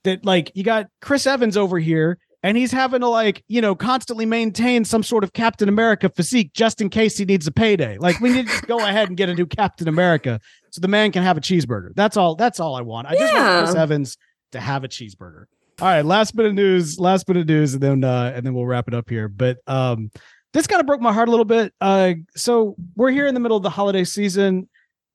that 0.05 0.25
like 0.25 0.51
you 0.55 0.65
got 0.65 0.89
Chris 1.01 1.27
Evans 1.27 1.57
over 1.57 1.79
here 1.79 2.19
and 2.43 2.57
he's 2.57 2.73
having 2.73 3.01
to 3.01 3.09
like 3.09 3.45
you 3.49 3.61
know 3.61 3.75
constantly 3.75 4.27
maintain 4.27 4.85
some 4.85 5.03
sort 5.03 5.25
of 5.25 5.33
Captain 5.33 5.69
America 5.69 6.09
physique 6.09 6.53
just 6.55 6.81
in 6.81 6.91
case 6.91 7.17
he 7.17 7.25
needs 7.25 7.47
a 7.47 7.53
payday. 7.53 7.99
Like 7.99 8.21
we 8.21 8.31
need 8.31 8.49
to 8.49 8.67
go 8.67 8.79
ahead 8.87 9.09
and 9.09 9.17
get 9.17 9.29
a 9.29 9.35
new 9.35 9.47
Captain 9.47 9.89
America 9.89 10.41
so 10.71 10.81
the 10.81 10.89
man 10.89 11.13
can 11.13 11.23
have 11.23 11.37
a 11.37 11.41
cheeseburger. 11.41 11.91
That's 11.95 12.17
all. 12.17 12.35
That's 12.35 12.61
all 12.61 12.75
I 12.75 12.81
want. 12.81 13.07
I 13.07 13.15
just 13.15 13.35
want 13.35 13.67
Chris 13.67 13.77
Evans 13.77 14.19
to 14.53 14.61
have 14.61 14.85
a 14.85 14.89
cheeseburger. 14.89 15.45
All 15.81 15.89
right, 15.89 16.05
last 16.05 16.37
bit 16.37 16.47
of 16.47 16.55
news. 16.55 16.99
Last 16.99 17.27
bit 17.27 17.37
of 17.37 17.47
news, 17.47 17.75
and 17.75 17.83
then 17.83 18.05
uh, 18.05 18.33
and 18.35 18.45
then 18.45 18.55
we'll 18.55 18.67
wrap 18.67 18.89
it 18.89 18.95
up 18.95 19.09
here. 19.09 19.29
But 19.29 19.59
um, 19.67 20.11
this 20.53 20.67
kind 20.67 20.81
of 20.81 20.87
broke 20.87 21.01
my 21.01 21.13
heart 21.13 21.29
a 21.29 21.31
little 21.31 21.45
bit. 21.45 21.73
Uh, 21.81 22.15
so 22.37 22.77
we're 22.97 23.11
here 23.11 23.27
in 23.27 23.35
the 23.35 23.41
middle 23.41 23.57
of 23.57 23.63
the 23.63 23.71
holiday 23.71 24.05
season. 24.05 24.69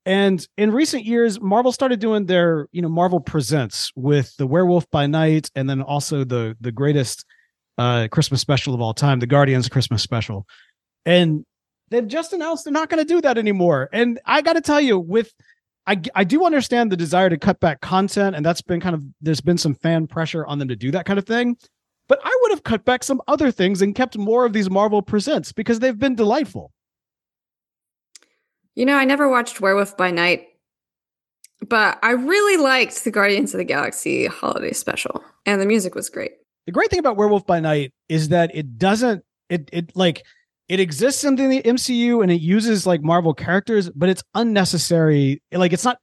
And 0.06 0.46
in 0.58 0.72
recent 0.72 1.04
years, 1.04 1.42
Marvel 1.42 1.72
started 1.72 2.00
doing 2.00 2.28
their, 2.28 2.68
you 2.72 2.82
know, 2.82 2.88
Marvel 2.88 3.20
Presents 3.20 3.92
with 3.96 4.36
the 4.38 4.48
Werewolf 4.48 4.90
by 4.90 5.06
Night, 5.06 5.52
and 5.54 5.70
then 5.70 5.82
also 5.82 6.24
the 6.24 6.56
the 6.62 6.72
greatest 6.72 7.26
uh, 7.78 8.08
Christmas 8.10 8.40
special 8.40 8.74
of 8.74 8.80
all 8.80 8.94
time, 8.94 9.20
the 9.20 9.28
Guardians 9.28 9.68
Christmas 9.68 10.02
special. 10.02 10.46
And 11.06 11.46
they've 11.90 12.08
just 12.08 12.32
announced 12.32 12.64
they're 12.64 12.72
not 12.72 12.90
going 12.90 13.06
to 13.06 13.14
do 13.14 13.20
that 13.22 13.38
anymore. 13.38 13.90
And 13.92 14.20
I 14.26 14.42
got 14.42 14.54
to 14.54 14.62
tell 14.62 14.80
you, 14.80 14.98
with 14.98 15.34
I 15.86 16.02
I 16.16 16.24
do 16.24 16.46
understand 16.46 16.90
the 16.90 16.98
desire 16.98 17.30
to 17.30 17.38
cut 17.38 17.60
back 17.60 17.82
content, 17.82 18.34
and 18.34 18.46
that's 18.46 18.62
been 18.62 18.80
kind 18.80 18.96
of 18.96 19.04
there's 19.20 19.42
been 19.42 19.58
some 19.58 19.76
fan 19.76 20.08
pressure 20.08 20.46
on 20.46 20.58
them 20.58 20.70
to 20.70 20.76
do 20.78 20.90
that 20.92 21.06
kind 21.06 21.20
of 21.20 21.26
thing. 21.26 21.58
But 22.08 22.20
I 22.24 22.37
would 22.48 22.56
have 22.56 22.64
cut 22.64 22.86
back 22.86 23.04
some 23.04 23.22
other 23.28 23.52
things 23.52 23.82
and 23.82 23.94
kept 23.94 24.18
more 24.18 24.46
of 24.46 24.54
these 24.54 24.70
Marvel 24.70 25.02
Presents 25.02 25.52
because 25.52 25.80
they've 25.80 26.00
been 26.00 26.16
delightful. 26.16 26.72
You 28.76 28.86
know, 28.86 28.96
I 28.96 29.04
never 29.04 29.28
watched 29.28 29.60
Werewolf 29.60 29.98
by 29.98 30.12
Night, 30.12 30.48
but 31.68 32.00
I 32.04 32.12
really 32.12 32.62
liked 32.62 33.04
the 33.04 33.12
Guardians 33.12 33.54
of 33.54 33.58
the 33.58 33.66
Galaxy 33.66 34.28
holiday 34.28 34.72
special, 34.72 35.24
and 35.46 35.60
the 35.60 35.66
music 35.66 35.94
was 35.94 36.10
great. 36.10 36.32
the 36.68 36.72
great 36.72 36.90
thing 36.90 37.00
about 37.00 37.18
Werewolf 37.18 37.46
by 37.46 37.60
Night 37.60 37.94
is 38.08 38.30
that 38.30 38.56
it 38.56 38.78
doesn't 38.78 39.24
it 39.50 39.70
it 39.74 39.94
like 39.96 40.24
it 40.70 40.80
exists 40.80 41.26
in 41.26 41.36
the 41.36 41.62
MCU 41.62 42.22
and 42.22 42.32
it 42.32 42.42
uses 42.42 42.88
like 42.88 43.02
Marvel 43.02 43.34
characters, 43.34 43.90
but 43.90 44.10
it's 44.10 44.24
unnecessary. 44.36 45.42
Like 45.52 45.74
it's 45.74 45.86
not 45.86 45.98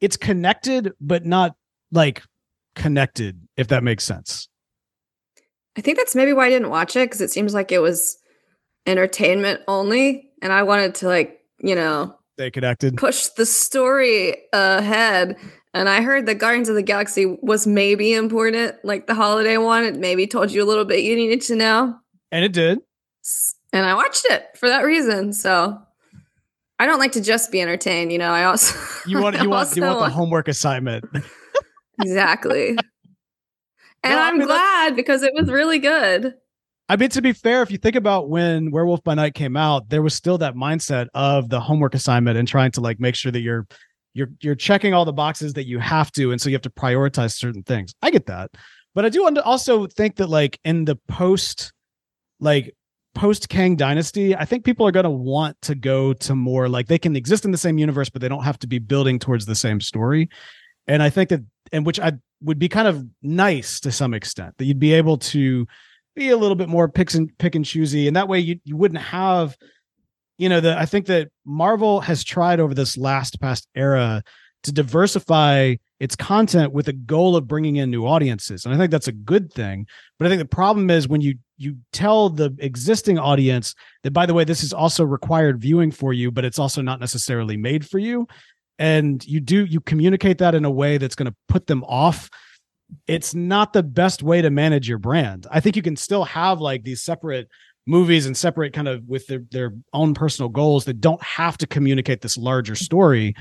it's 0.00 0.16
connected, 0.16 0.92
but 1.00 1.26
not 1.26 1.54
like 1.92 2.22
connected, 2.74 3.46
if 3.56 3.68
that 3.68 3.84
makes 3.84 4.02
sense. 4.04 4.48
I 5.80 5.82
think 5.82 5.96
that's 5.96 6.14
maybe 6.14 6.34
why 6.34 6.44
I 6.44 6.50
didn't 6.50 6.68
watch 6.68 6.94
it 6.94 7.08
because 7.08 7.22
it 7.22 7.30
seems 7.30 7.54
like 7.54 7.72
it 7.72 7.78
was 7.78 8.18
entertainment 8.86 9.62
only, 9.66 10.30
and 10.42 10.52
I 10.52 10.62
wanted 10.64 10.94
to 10.96 11.08
like 11.08 11.40
you 11.58 11.74
know 11.74 12.18
They 12.36 12.50
connected. 12.50 12.98
push 12.98 13.28
the 13.28 13.46
story 13.46 14.36
ahead. 14.52 15.38
And 15.72 15.88
I 15.88 16.02
heard 16.02 16.26
that 16.26 16.34
Guardians 16.34 16.68
of 16.68 16.74
the 16.74 16.82
Galaxy 16.82 17.24
was 17.40 17.66
maybe 17.66 18.12
important, 18.12 18.74
like 18.84 19.06
the 19.06 19.14
holiday 19.14 19.56
one. 19.56 19.84
It 19.84 19.96
maybe 19.96 20.26
told 20.26 20.50
you 20.50 20.62
a 20.62 20.68
little 20.68 20.84
bit 20.84 21.02
you 21.02 21.16
needed 21.16 21.40
to 21.46 21.56
know. 21.56 21.96
And 22.30 22.44
it 22.44 22.52
did. 22.52 22.80
And 23.72 23.86
I 23.86 23.94
watched 23.94 24.26
it 24.28 24.48
for 24.58 24.68
that 24.68 24.82
reason. 24.82 25.32
So 25.32 25.80
I 26.78 26.84
don't 26.84 26.98
like 26.98 27.12
to 27.12 27.22
just 27.22 27.50
be 27.50 27.62
entertained, 27.62 28.12
you 28.12 28.18
know. 28.18 28.32
I 28.32 28.44
also 28.44 28.78
You 29.06 29.22
want 29.22 29.36
you 29.42 29.48
want 29.48 29.74
you 29.74 29.82
want 29.82 30.00
the 30.00 30.10
homework 30.10 30.46
assignment. 30.48 31.06
exactly. 32.02 32.76
And 34.02 34.14
No, 34.14 34.18
I 34.18 34.28
I'm 34.28 34.38
mean, 34.38 34.46
glad 34.46 34.96
because 34.96 35.22
it 35.22 35.34
was 35.34 35.50
really 35.50 35.78
good. 35.78 36.34
I 36.88 36.96
mean, 36.96 37.10
to 37.10 37.22
be 37.22 37.32
fair, 37.32 37.62
if 37.62 37.70
you 37.70 37.78
think 37.78 37.94
about 37.94 38.28
when 38.28 38.70
Werewolf 38.72 39.04
by 39.04 39.14
Night 39.14 39.34
came 39.34 39.56
out, 39.56 39.90
there 39.90 40.02
was 40.02 40.14
still 40.14 40.38
that 40.38 40.54
mindset 40.54 41.06
of 41.14 41.48
the 41.48 41.60
homework 41.60 41.94
assignment 41.94 42.36
and 42.36 42.48
trying 42.48 42.72
to 42.72 42.80
like 42.80 42.98
make 42.98 43.14
sure 43.14 43.30
that 43.30 43.40
you're 43.40 43.66
you're 44.12 44.30
you're 44.40 44.56
checking 44.56 44.92
all 44.92 45.04
the 45.04 45.12
boxes 45.12 45.52
that 45.52 45.66
you 45.66 45.78
have 45.78 46.10
to, 46.12 46.32
and 46.32 46.40
so 46.40 46.48
you 46.48 46.54
have 46.54 46.62
to 46.62 46.70
prioritize 46.70 47.32
certain 47.34 47.62
things. 47.62 47.94
I 48.02 48.10
get 48.10 48.26
that, 48.26 48.50
but 48.94 49.04
I 49.04 49.08
do 49.08 49.22
want 49.22 49.36
to 49.36 49.44
also 49.44 49.86
think 49.86 50.16
that 50.16 50.28
like 50.28 50.58
in 50.64 50.84
the 50.84 50.96
post, 51.06 51.72
like 52.40 52.74
post 53.14 53.48
Kang 53.48 53.76
Dynasty, 53.76 54.34
I 54.34 54.44
think 54.44 54.64
people 54.64 54.84
are 54.86 54.92
going 54.92 55.04
to 55.04 55.10
want 55.10 55.60
to 55.62 55.76
go 55.76 56.12
to 56.14 56.34
more 56.34 56.68
like 56.68 56.88
they 56.88 56.98
can 56.98 57.14
exist 57.14 57.44
in 57.44 57.52
the 57.52 57.58
same 57.58 57.78
universe, 57.78 58.08
but 58.10 58.20
they 58.20 58.28
don't 58.28 58.42
have 58.42 58.58
to 58.60 58.66
be 58.66 58.80
building 58.80 59.18
towards 59.20 59.46
the 59.46 59.54
same 59.54 59.80
story. 59.80 60.28
And 60.88 61.02
I 61.04 61.10
think 61.10 61.28
that, 61.28 61.40
and 61.70 61.86
which 61.86 62.00
I 62.00 62.14
would 62.42 62.58
be 62.58 62.68
kind 62.68 62.88
of 62.88 63.04
nice 63.22 63.80
to 63.80 63.92
some 63.92 64.14
extent 64.14 64.54
that 64.58 64.64
you'd 64.64 64.78
be 64.78 64.94
able 64.94 65.18
to 65.18 65.66
be 66.16 66.30
a 66.30 66.36
little 66.36 66.56
bit 66.56 66.68
more 66.68 66.88
pick 66.88 67.14
and 67.14 67.36
pick 67.38 67.54
and 67.54 67.64
choosy, 67.64 68.06
and 68.06 68.16
that 68.16 68.28
way 68.28 68.38
you 68.38 68.60
you 68.64 68.76
wouldn't 68.76 69.00
have, 69.00 69.56
you 70.38 70.48
know, 70.48 70.60
the 70.60 70.78
I 70.78 70.86
think 70.86 71.06
that 71.06 71.28
Marvel 71.44 72.00
has 72.00 72.24
tried 72.24 72.60
over 72.60 72.74
this 72.74 72.96
last 72.96 73.40
past 73.40 73.68
era 73.74 74.22
to 74.62 74.72
diversify 74.72 75.76
its 76.00 76.16
content 76.16 76.72
with 76.72 76.88
a 76.88 76.92
goal 76.92 77.36
of 77.36 77.48
bringing 77.48 77.76
in 77.76 77.90
new 77.90 78.06
audiences, 78.06 78.64
and 78.64 78.74
I 78.74 78.78
think 78.78 78.90
that's 78.90 79.08
a 79.08 79.12
good 79.12 79.52
thing. 79.52 79.86
But 80.18 80.26
I 80.26 80.28
think 80.30 80.40
the 80.40 80.56
problem 80.56 80.90
is 80.90 81.08
when 81.08 81.20
you 81.20 81.36
you 81.60 81.76
tell 81.92 82.30
the 82.30 82.56
existing 82.58 83.18
audience 83.18 83.74
that 84.02 84.12
by 84.12 84.24
the 84.24 84.34
way 84.34 84.44
this 84.44 84.64
is 84.64 84.72
also 84.72 85.04
required 85.04 85.60
viewing 85.60 85.90
for 85.90 86.12
you 86.12 86.30
but 86.30 86.44
it's 86.44 86.58
also 86.58 86.80
not 86.80 86.98
necessarily 86.98 87.56
made 87.56 87.86
for 87.86 87.98
you 87.98 88.26
and 88.80 89.24
you 89.24 89.38
do 89.38 89.64
you 89.64 89.80
communicate 89.80 90.38
that 90.38 90.56
in 90.56 90.64
a 90.64 90.70
way 90.70 90.98
that's 90.98 91.14
going 91.14 91.30
to 91.30 91.36
put 91.48 91.68
them 91.68 91.84
off 91.84 92.28
it's 93.06 93.34
not 93.34 93.72
the 93.72 93.82
best 93.82 94.22
way 94.22 94.42
to 94.42 94.50
manage 94.50 94.88
your 94.88 94.98
brand. 94.98 95.46
I 95.50 95.60
think 95.60 95.76
you 95.76 95.82
can 95.82 95.96
still 95.96 96.24
have 96.24 96.60
like 96.60 96.82
these 96.82 97.02
separate 97.02 97.48
movies 97.86 98.26
and 98.26 98.36
separate 98.36 98.72
kind 98.72 98.88
of 98.88 99.04
with 99.06 99.26
their, 99.26 99.42
their 99.50 99.74
own 99.92 100.14
personal 100.14 100.48
goals 100.48 100.84
that 100.84 101.00
don't 101.00 101.22
have 101.22 101.56
to 101.58 101.66
communicate 101.66 102.20
this 102.20 102.36
larger 102.36 102.74
story 102.74 103.34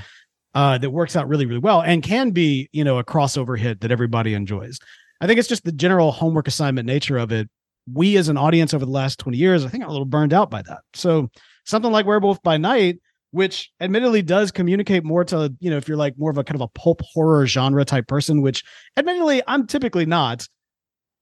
uh, 0.56 0.78
that 0.78 0.90
works 0.90 1.16
out 1.16 1.28
really, 1.28 1.46
really 1.46 1.60
well 1.60 1.82
and 1.82 2.04
can 2.04 2.32
be, 2.32 2.70
you 2.72 2.84
know, 2.84 2.98
a 2.98 3.04
crossover 3.04 3.58
hit 3.58 3.82
that 3.82 3.92
everybody 3.92 4.34
enjoys. 4.34 4.80
I 5.22 5.28
think 5.28 5.40
it's 5.40 5.50
just 5.50 5.66
the 5.66 5.72
general 5.72 6.12
homework 6.12 6.48
assignment 6.48 6.86
nature 6.86 7.18
of 7.18 7.32
it. 7.32 7.50
We 7.92 8.18
as 8.18 8.30
an 8.30 8.38
audience 8.38 8.74
over 8.74 8.86
the 8.86 8.92
last 8.92 9.20
20 9.20 9.38
years, 9.38 9.66
I 9.66 9.70
think 9.70 9.84
are 9.84 9.88
a 9.88 9.92
little 9.92 10.06
burned 10.06 10.34
out 10.34 10.50
by 10.50 10.62
that. 10.64 10.80
So 10.94 11.30
something 11.66 11.92
like 11.92 12.06
Werewolf 12.06 12.42
by 12.44 12.58
Night 12.58 13.00
which 13.32 13.72
admittedly 13.80 14.22
does 14.22 14.52
communicate 14.52 15.04
more 15.04 15.24
to 15.24 15.54
you 15.60 15.70
know 15.70 15.78
if 15.78 15.88
you're 15.88 15.98
like 15.98 16.18
more 16.18 16.32
of 16.32 16.38
a 16.38 16.44
kind 16.44 16.56
of 16.56 16.62
a 16.62 16.68
pulp 16.70 17.02
horror 17.02 17.46
genre 17.46 17.86
type 17.86 18.08
person 18.08 18.42
which 18.42 18.64
admittedly 18.98 19.42
i'm 19.48 19.68
typically 19.68 20.06
not 20.06 20.48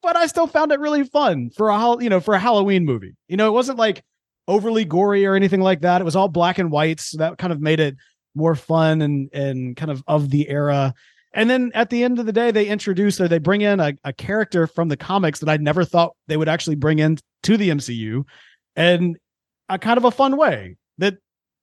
but 0.01 0.15
i 0.15 0.25
still 0.25 0.47
found 0.47 0.71
it 0.71 0.79
really 0.79 1.03
fun 1.03 1.49
for 1.49 1.69
a 1.69 2.03
you 2.03 2.09
know 2.09 2.19
for 2.19 2.33
a 2.33 2.39
halloween 2.39 2.85
movie. 2.85 3.15
You 3.27 3.37
know 3.37 3.47
it 3.47 3.51
wasn't 3.51 3.77
like 3.77 4.03
overly 4.47 4.85
gory 4.85 5.25
or 5.25 5.35
anything 5.35 5.59
like 5.59 5.81
that. 5.81 6.01
It 6.01 6.05
was 6.05 6.15
all 6.15 6.29
black 6.29 6.57
and 6.57 6.71
white 6.71 6.99
so 6.99 7.17
that 7.17 7.37
kind 7.37 7.51
of 7.51 7.59
made 7.59 7.79
it 7.79 7.95
more 8.35 8.55
fun 8.55 9.01
and 9.01 9.29
and 9.33 9.75
kind 9.75 9.91
of 9.91 10.03
of 10.07 10.29
the 10.29 10.47
era. 10.49 10.93
And 11.33 11.49
then 11.49 11.71
at 11.75 11.89
the 11.89 12.03
end 12.03 12.19
of 12.19 12.25
the 12.25 12.31
day 12.31 12.51
they 12.51 12.67
introduce 12.67 13.19
or 13.19 13.27
they 13.27 13.39
bring 13.39 13.61
in 13.61 13.79
a, 13.79 13.93
a 14.03 14.13
character 14.13 14.65
from 14.65 14.87
the 14.87 14.97
comics 14.97 15.39
that 15.39 15.49
i 15.49 15.57
never 15.57 15.83
thought 15.83 16.15
they 16.27 16.37
would 16.37 16.49
actually 16.49 16.75
bring 16.75 16.99
in 16.99 17.17
to 17.43 17.57
the 17.57 17.69
mcu 17.69 18.23
and 18.75 19.17
a 19.69 19.77
kind 19.77 19.97
of 19.97 20.05
a 20.05 20.11
fun 20.11 20.37
way 20.37 20.77
that 20.97 21.17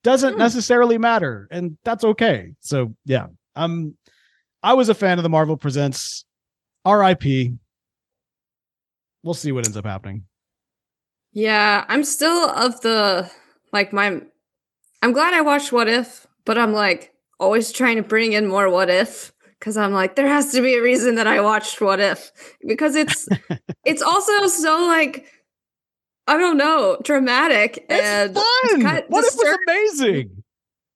doesn't 0.04 0.34
hmm. 0.34 0.38
necessarily 0.38 0.98
matter, 0.98 1.48
and 1.50 1.76
that's 1.82 2.04
okay. 2.04 2.52
So 2.60 2.94
yeah, 3.04 3.26
um, 3.56 3.96
I 4.62 4.74
was 4.74 4.88
a 4.88 4.94
fan 4.94 5.18
of 5.18 5.24
the 5.24 5.28
Marvel 5.28 5.56
Presents. 5.56 6.24
R.I.P. 6.84 7.54
We'll 9.22 9.34
see 9.34 9.50
what 9.50 9.66
ends 9.66 9.76
up 9.76 9.86
happening. 9.86 10.24
Yeah, 11.32 11.84
I'm 11.88 12.04
still 12.04 12.50
of 12.50 12.80
the 12.82 13.28
like 13.72 13.92
my. 13.92 14.20
I'm 15.02 15.12
glad 15.12 15.34
I 15.34 15.40
watched 15.40 15.72
What 15.72 15.88
If, 15.88 16.26
but 16.44 16.58
I'm 16.58 16.72
like 16.72 17.12
always 17.40 17.72
trying 17.72 17.96
to 17.96 18.02
bring 18.02 18.34
in 18.34 18.46
more 18.46 18.70
What 18.70 18.90
If 18.90 19.32
because 19.58 19.76
I'm 19.76 19.92
like 19.92 20.14
there 20.14 20.28
has 20.28 20.52
to 20.52 20.60
be 20.60 20.74
a 20.74 20.82
reason 20.82 21.14
that 21.14 21.26
I 21.26 21.40
watched 21.40 21.80
What 21.80 21.98
If 21.98 22.30
because 22.66 22.94
it's 22.94 23.26
it's 23.84 24.02
also 24.02 24.46
so 24.46 24.86
like 24.86 25.26
I 26.26 26.38
don't 26.38 26.56
know, 26.56 26.96
dramatic 27.02 27.84
it's 27.88 28.02
and 28.02 28.34
fun. 28.34 28.82
Kind 28.82 28.98
of 28.98 29.04
what 29.08 29.24
if 29.24 29.34
was 29.36 29.58
amazing? 29.66 30.42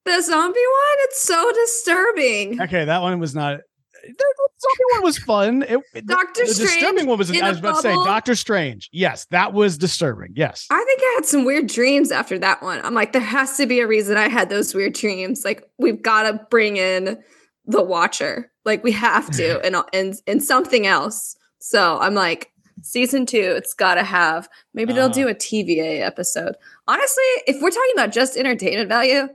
The 0.05 0.23
zombie 0.23 0.59
one, 0.59 0.99
it's 1.01 1.23
so 1.23 1.53
disturbing. 1.53 2.63
Okay, 2.63 2.85
that 2.87 3.03
one 3.03 3.19
was 3.19 3.35
not. 3.35 3.61
The 4.03 4.25
zombie 4.61 4.95
one 4.95 5.03
was 5.03 5.19
fun. 5.19 5.63
It, 5.65 6.07
Doctor 6.07 6.47
the, 6.47 6.55
Strange. 6.55 6.71
disturbing 6.71 7.07
one 7.07 7.19
was. 7.19 7.31
I 7.31 7.51
was 7.51 7.59
about 7.59 7.83
bubble. 7.83 7.95
to 7.95 8.05
say 8.05 8.11
Doctor 8.11 8.35
Strange. 8.35 8.89
Yes, 8.91 9.27
that 9.31 9.53
was 9.53 9.77
disturbing. 9.77 10.33
Yes. 10.35 10.67
I 10.71 10.83
think 10.83 11.01
I 11.03 11.13
had 11.17 11.27
some 11.27 11.45
weird 11.45 11.67
dreams 11.67 12.11
after 12.11 12.39
that 12.39 12.63
one. 12.63 12.81
I'm 12.85 12.95
like, 12.95 13.13
there 13.13 13.21
has 13.21 13.59
to 13.59 13.67
be 13.67 13.81
a 13.81 13.87
reason 13.87 14.17
I 14.17 14.29
had 14.29 14.49
those 14.49 14.75
weird 14.75 14.95
dreams. 14.95 15.45
Like, 15.45 15.63
we've 15.79 16.01
got 16.01 16.23
to 16.23 16.47
bring 16.49 16.79
in 16.79 17.23
the 17.67 17.83
Watcher. 17.83 18.51
Like, 18.65 18.83
we 18.83 18.93
have 18.93 19.31
to, 19.33 19.61
and 19.61 19.77
and 19.93 20.15
and 20.27 20.43
something 20.43 20.87
else. 20.87 21.37
So 21.59 21.99
I'm 21.99 22.15
like, 22.15 22.51
season 22.83 23.27
two, 23.27 23.55
it's 23.57 23.75
got 23.75 23.95
to 23.95 24.03
have. 24.03 24.49
Maybe 24.75 24.93
they'll 24.93 25.07
uh, 25.07 25.13
do 25.13 25.29
a 25.29 25.35
TVA 25.35 26.01
episode. 26.01 26.57
Honestly, 26.87 27.25
if 27.47 27.61
we're 27.63 27.71
talking 27.71 27.93
about 27.95 28.13
just 28.13 28.37
entertainment 28.37 28.89
value, 28.89 29.29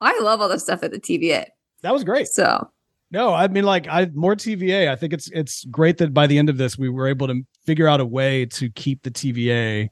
I 0.00 0.18
love 0.20 0.40
all 0.40 0.48
the 0.48 0.58
stuff 0.58 0.82
at 0.82 0.90
the 0.90 1.00
TVA. 1.00 1.46
That 1.82 1.92
was 1.92 2.04
great. 2.04 2.28
So 2.28 2.70
no, 3.10 3.34
I 3.34 3.48
mean 3.48 3.64
like 3.64 3.88
I 3.88 4.06
more 4.14 4.36
TVA. 4.36 4.88
I 4.88 4.96
think 4.96 5.12
it's 5.12 5.30
it's 5.32 5.64
great 5.64 5.98
that 5.98 6.14
by 6.14 6.26
the 6.26 6.38
end 6.38 6.48
of 6.48 6.56
this 6.56 6.78
we 6.78 6.88
were 6.88 7.08
able 7.08 7.26
to 7.28 7.44
figure 7.64 7.88
out 7.88 8.00
a 8.00 8.06
way 8.06 8.46
to 8.46 8.70
keep 8.70 9.02
the 9.02 9.10
TVA 9.10 9.88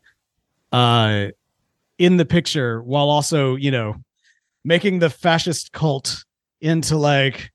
uh 0.73 1.27
in 1.99 2.17
the 2.17 2.25
picture 2.25 2.83
while 2.83 3.11
also, 3.11 3.57
you 3.57 3.71
know, 3.71 3.97
making 4.65 5.01
the 5.01 5.11
fascist 5.11 5.73
cult 5.73 6.25
into 6.61 6.97
like 6.97 7.51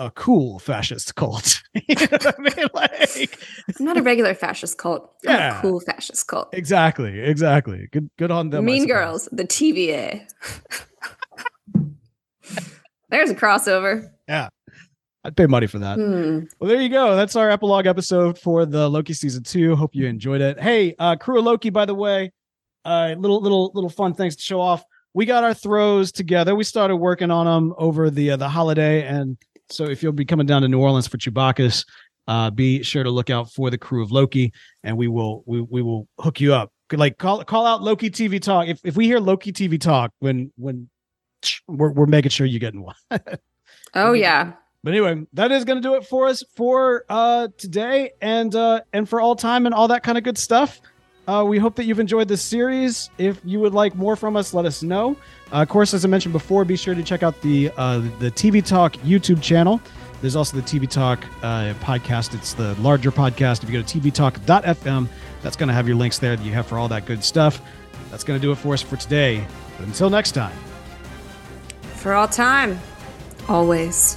a 0.00 0.10
cool 0.10 0.58
fascist 0.58 1.14
cult. 1.14 1.62
you 1.74 1.94
know 1.94 2.18
I 2.24 2.34
mean? 2.40 2.66
Like, 2.74 3.38
I'm 3.78 3.84
not 3.84 3.98
a 3.98 4.02
regular 4.02 4.34
fascist 4.34 4.78
cult. 4.78 5.12
Yeah, 5.22 5.58
a 5.58 5.62
cool 5.62 5.78
fascist 5.80 6.26
cult. 6.26 6.48
Exactly, 6.52 7.20
exactly. 7.20 7.86
Good, 7.92 8.10
good 8.16 8.30
on 8.30 8.48
them. 8.50 8.64
Mean 8.64 8.86
Girls, 8.86 9.28
the 9.30 9.44
TVA. 9.44 10.26
There's 13.10 13.30
a 13.30 13.34
crossover. 13.34 14.10
Yeah. 14.26 14.48
I'd 15.22 15.36
pay 15.36 15.46
money 15.46 15.66
for 15.66 15.78
that. 15.80 15.98
Hmm. 15.98 16.44
Well, 16.58 16.70
there 16.70 16.80
you 16.80 16.88
go. 16.88 17.14
That's 17.14 17.36
our 17.36 17.50
epilogue 17.50 17.86
episode 17.86 18.38
for 18.38 18.64
the 18.64 18.88
Loki 18.88 19.12
season 19.12 19.42
two. 19.42 19.76
Hope 19.76 19.94
you 19.94 20.06
enjoyed 20.06 20.40
it. 20.40 20.58
Hey, 20.58 20.94
uh, 20.98 21.16
crew 21.16 21.38
of 21.38 21.44
Loki, 21.44 21.68
by 21.68 21.84
the 21.84 21.94
way, 21.94 22.32
uh, 22.86 23.14
little 23.18 23.42
little 23.42 23.70
little 23.74 23.90
fun 23.90 24.14
things 24.14 24.34
to 24.36 24.42
show 24.42 24.62
off. 24.62 24.82
We 25.12 25.26
got 25.26 25.44
our 25.44 25.52
throws 25.52 26.10
together. 26.10 26.54
We 26.54 26.64
started 26.64 26.96
working 26.96 27.30
on 27.30 27.44
them 27.44 27.74
over 27.76 28.08
the 28.08 28.30
uh, 28.30 28.36
the 28.36 28.48
holiday, 28.48 29.06
and 29.06 29.36
so 29.72 29.84
if 29.84 30.02
you'll 30.02 30.12
be 30.12 30.24
coming 30.24 30.46
down 30.46 30.62
to 30.62 30.68
New 30.68 30.80
Orleans 30.80 31.06
for 31.06 31.18
Chewbacchus, 31.18 31.84
uh, 32.28 32.50
be 32.50 32.82
sure 32.82 33.02
to 33.02 33.10
look 33.10 33.30
out 33.30 33.52
for 33.52 33.70
the 33.70 33.78
crew 33.78 34.02
of 34.02 34.12
Loki, 34.12 34.52
and 34.84 34.96
we 34.96 35.08
will 35.08 35.42
we 35.46 35.60
we 35.60 35.82
will 35.82 36.06
hook 36.18 36.40
you 36.40 36.54
up. 36.54 36.72
Like 36.92 37.18
call 37.18 37.44
call 37.44 37.66
out 37.66 37.82
Loki 37.82 38.10
TV 38.10 38.40
talk. 38.40 38.68
If 38.68 38.80
if 38.84 38.96
we 38.96 39.06
hear 39.06 39.18
Loki 39.18 39.52
TV 39.52 39.80
talk 39.80 40.12
when 40.18 40.52
when 40.56 40.88
we're 41.66 41.92
we're 41.92 42.06
making 42.06 42.30
sure 42.30 42.46
you're 42.46 42.60
getting 42.60 42.82
one. 42.82 42.94
oh 43.94 44.12
yeah. 44.12 44.52
But 44.82 44.94
anyway, 44.94 45.26
that 45.34 45.52
is 45.52 45.64
going 45.64 45.82
to 45.82 45.86
do 45.86 45.94
it 45.96 46.06
for 46.06 46.26
us 46.26 46.42
for 46.56 47.04
uh 47.08 47.48
today 47.58 48.12
and 48.20 48.54
uh 48.54 48.80
and 48.92 49.08
for 49.08 49.20
all 49.20 49.36
time 49.36 49.66
and 49.66 49.74
all 49.74 49.88
that 49.88 50.02
kind 50.02 50.18
of 50.18 50.24
good 50.24 50.38
stuff. 50.38 50.80
Uh, 51.30 51.44
we 51.44 51.58
hope 51.58 51.76
that 51.76 51.84
you've 51.84 52.00
enjoyed 52.00 52.26
this 52.26 52.42
series. 52.42 53.08
If 53.16 53.40
you 53.44 53.60
would 53.60 53.72
like 53.72 53.94
more 53.94 54.16
from 54.16 54.36
us, 54.36 54.52
let 54.52 54.64
us 54.64 54.82
know. 54.82 55.16
Uh, 55.52 55.62
of 55.62 55.68
course, 55.68 55.94
as 55.94 56.04
I 56.04 56.08
mentioned 56.08 56.32
before, 56.32 56.64
be 56.64 56.76
sure 56.76 56.92
to 56.92 57.04
check 57.04 57.22
out 57.22 57.40
the 57.40 57.70
uh, 57.76 58.00
the 58.18 58.32
TV 58.32 58.64
Talk 58.64 58.94
YouTube 58.94 59.40
channel. 59.40 59.80
There's 60.20 60.34
also 60.34 60.56
the 60.56 60.62
TV 60.64 60.90
Talk 60.90 61.24
uh, 61.44 61.74
podcast. 61.74 62.34
It's 62.34 62.54
the 62.54 62.74
larger 62.80 63.12
podcast. 63.12 63.62
If 63.62 63.70
you 63.70 63.80
go 63.80 63.86
to 63.86 64.00
tvtalk.fm, 64.00 65.08
that's 65.40 65.54
going 65.54 65.68
to 65.68 65.72
have 65.72 65.86
your 65.86 65.96
links 65.96 66.18
there 66.18 66.34
that 66.34 66.44
you 66.44 66.52
have 66.52 66.66
for 66.66 66.78
all 66.78 66.88
that 66.88 67.06
good 67.06 67.22
stuff. 67.22 67.62
That's 68.10 68.24
going 68.24 68.40
to 68.40 68.44
do 68.44 68.50
it 68.50 68.56
for 68.56 68.74
us 68.74 68.82
for 68.82 68.96
today. 68.96 69.46
But 69.78 69.86
until 69.86 70.10
next 70.10 70.32
time. 70.32 70.56
For 71.94 72.12
all 72.12 72.26
time, 72.26 72.80
always. 73.48 74.16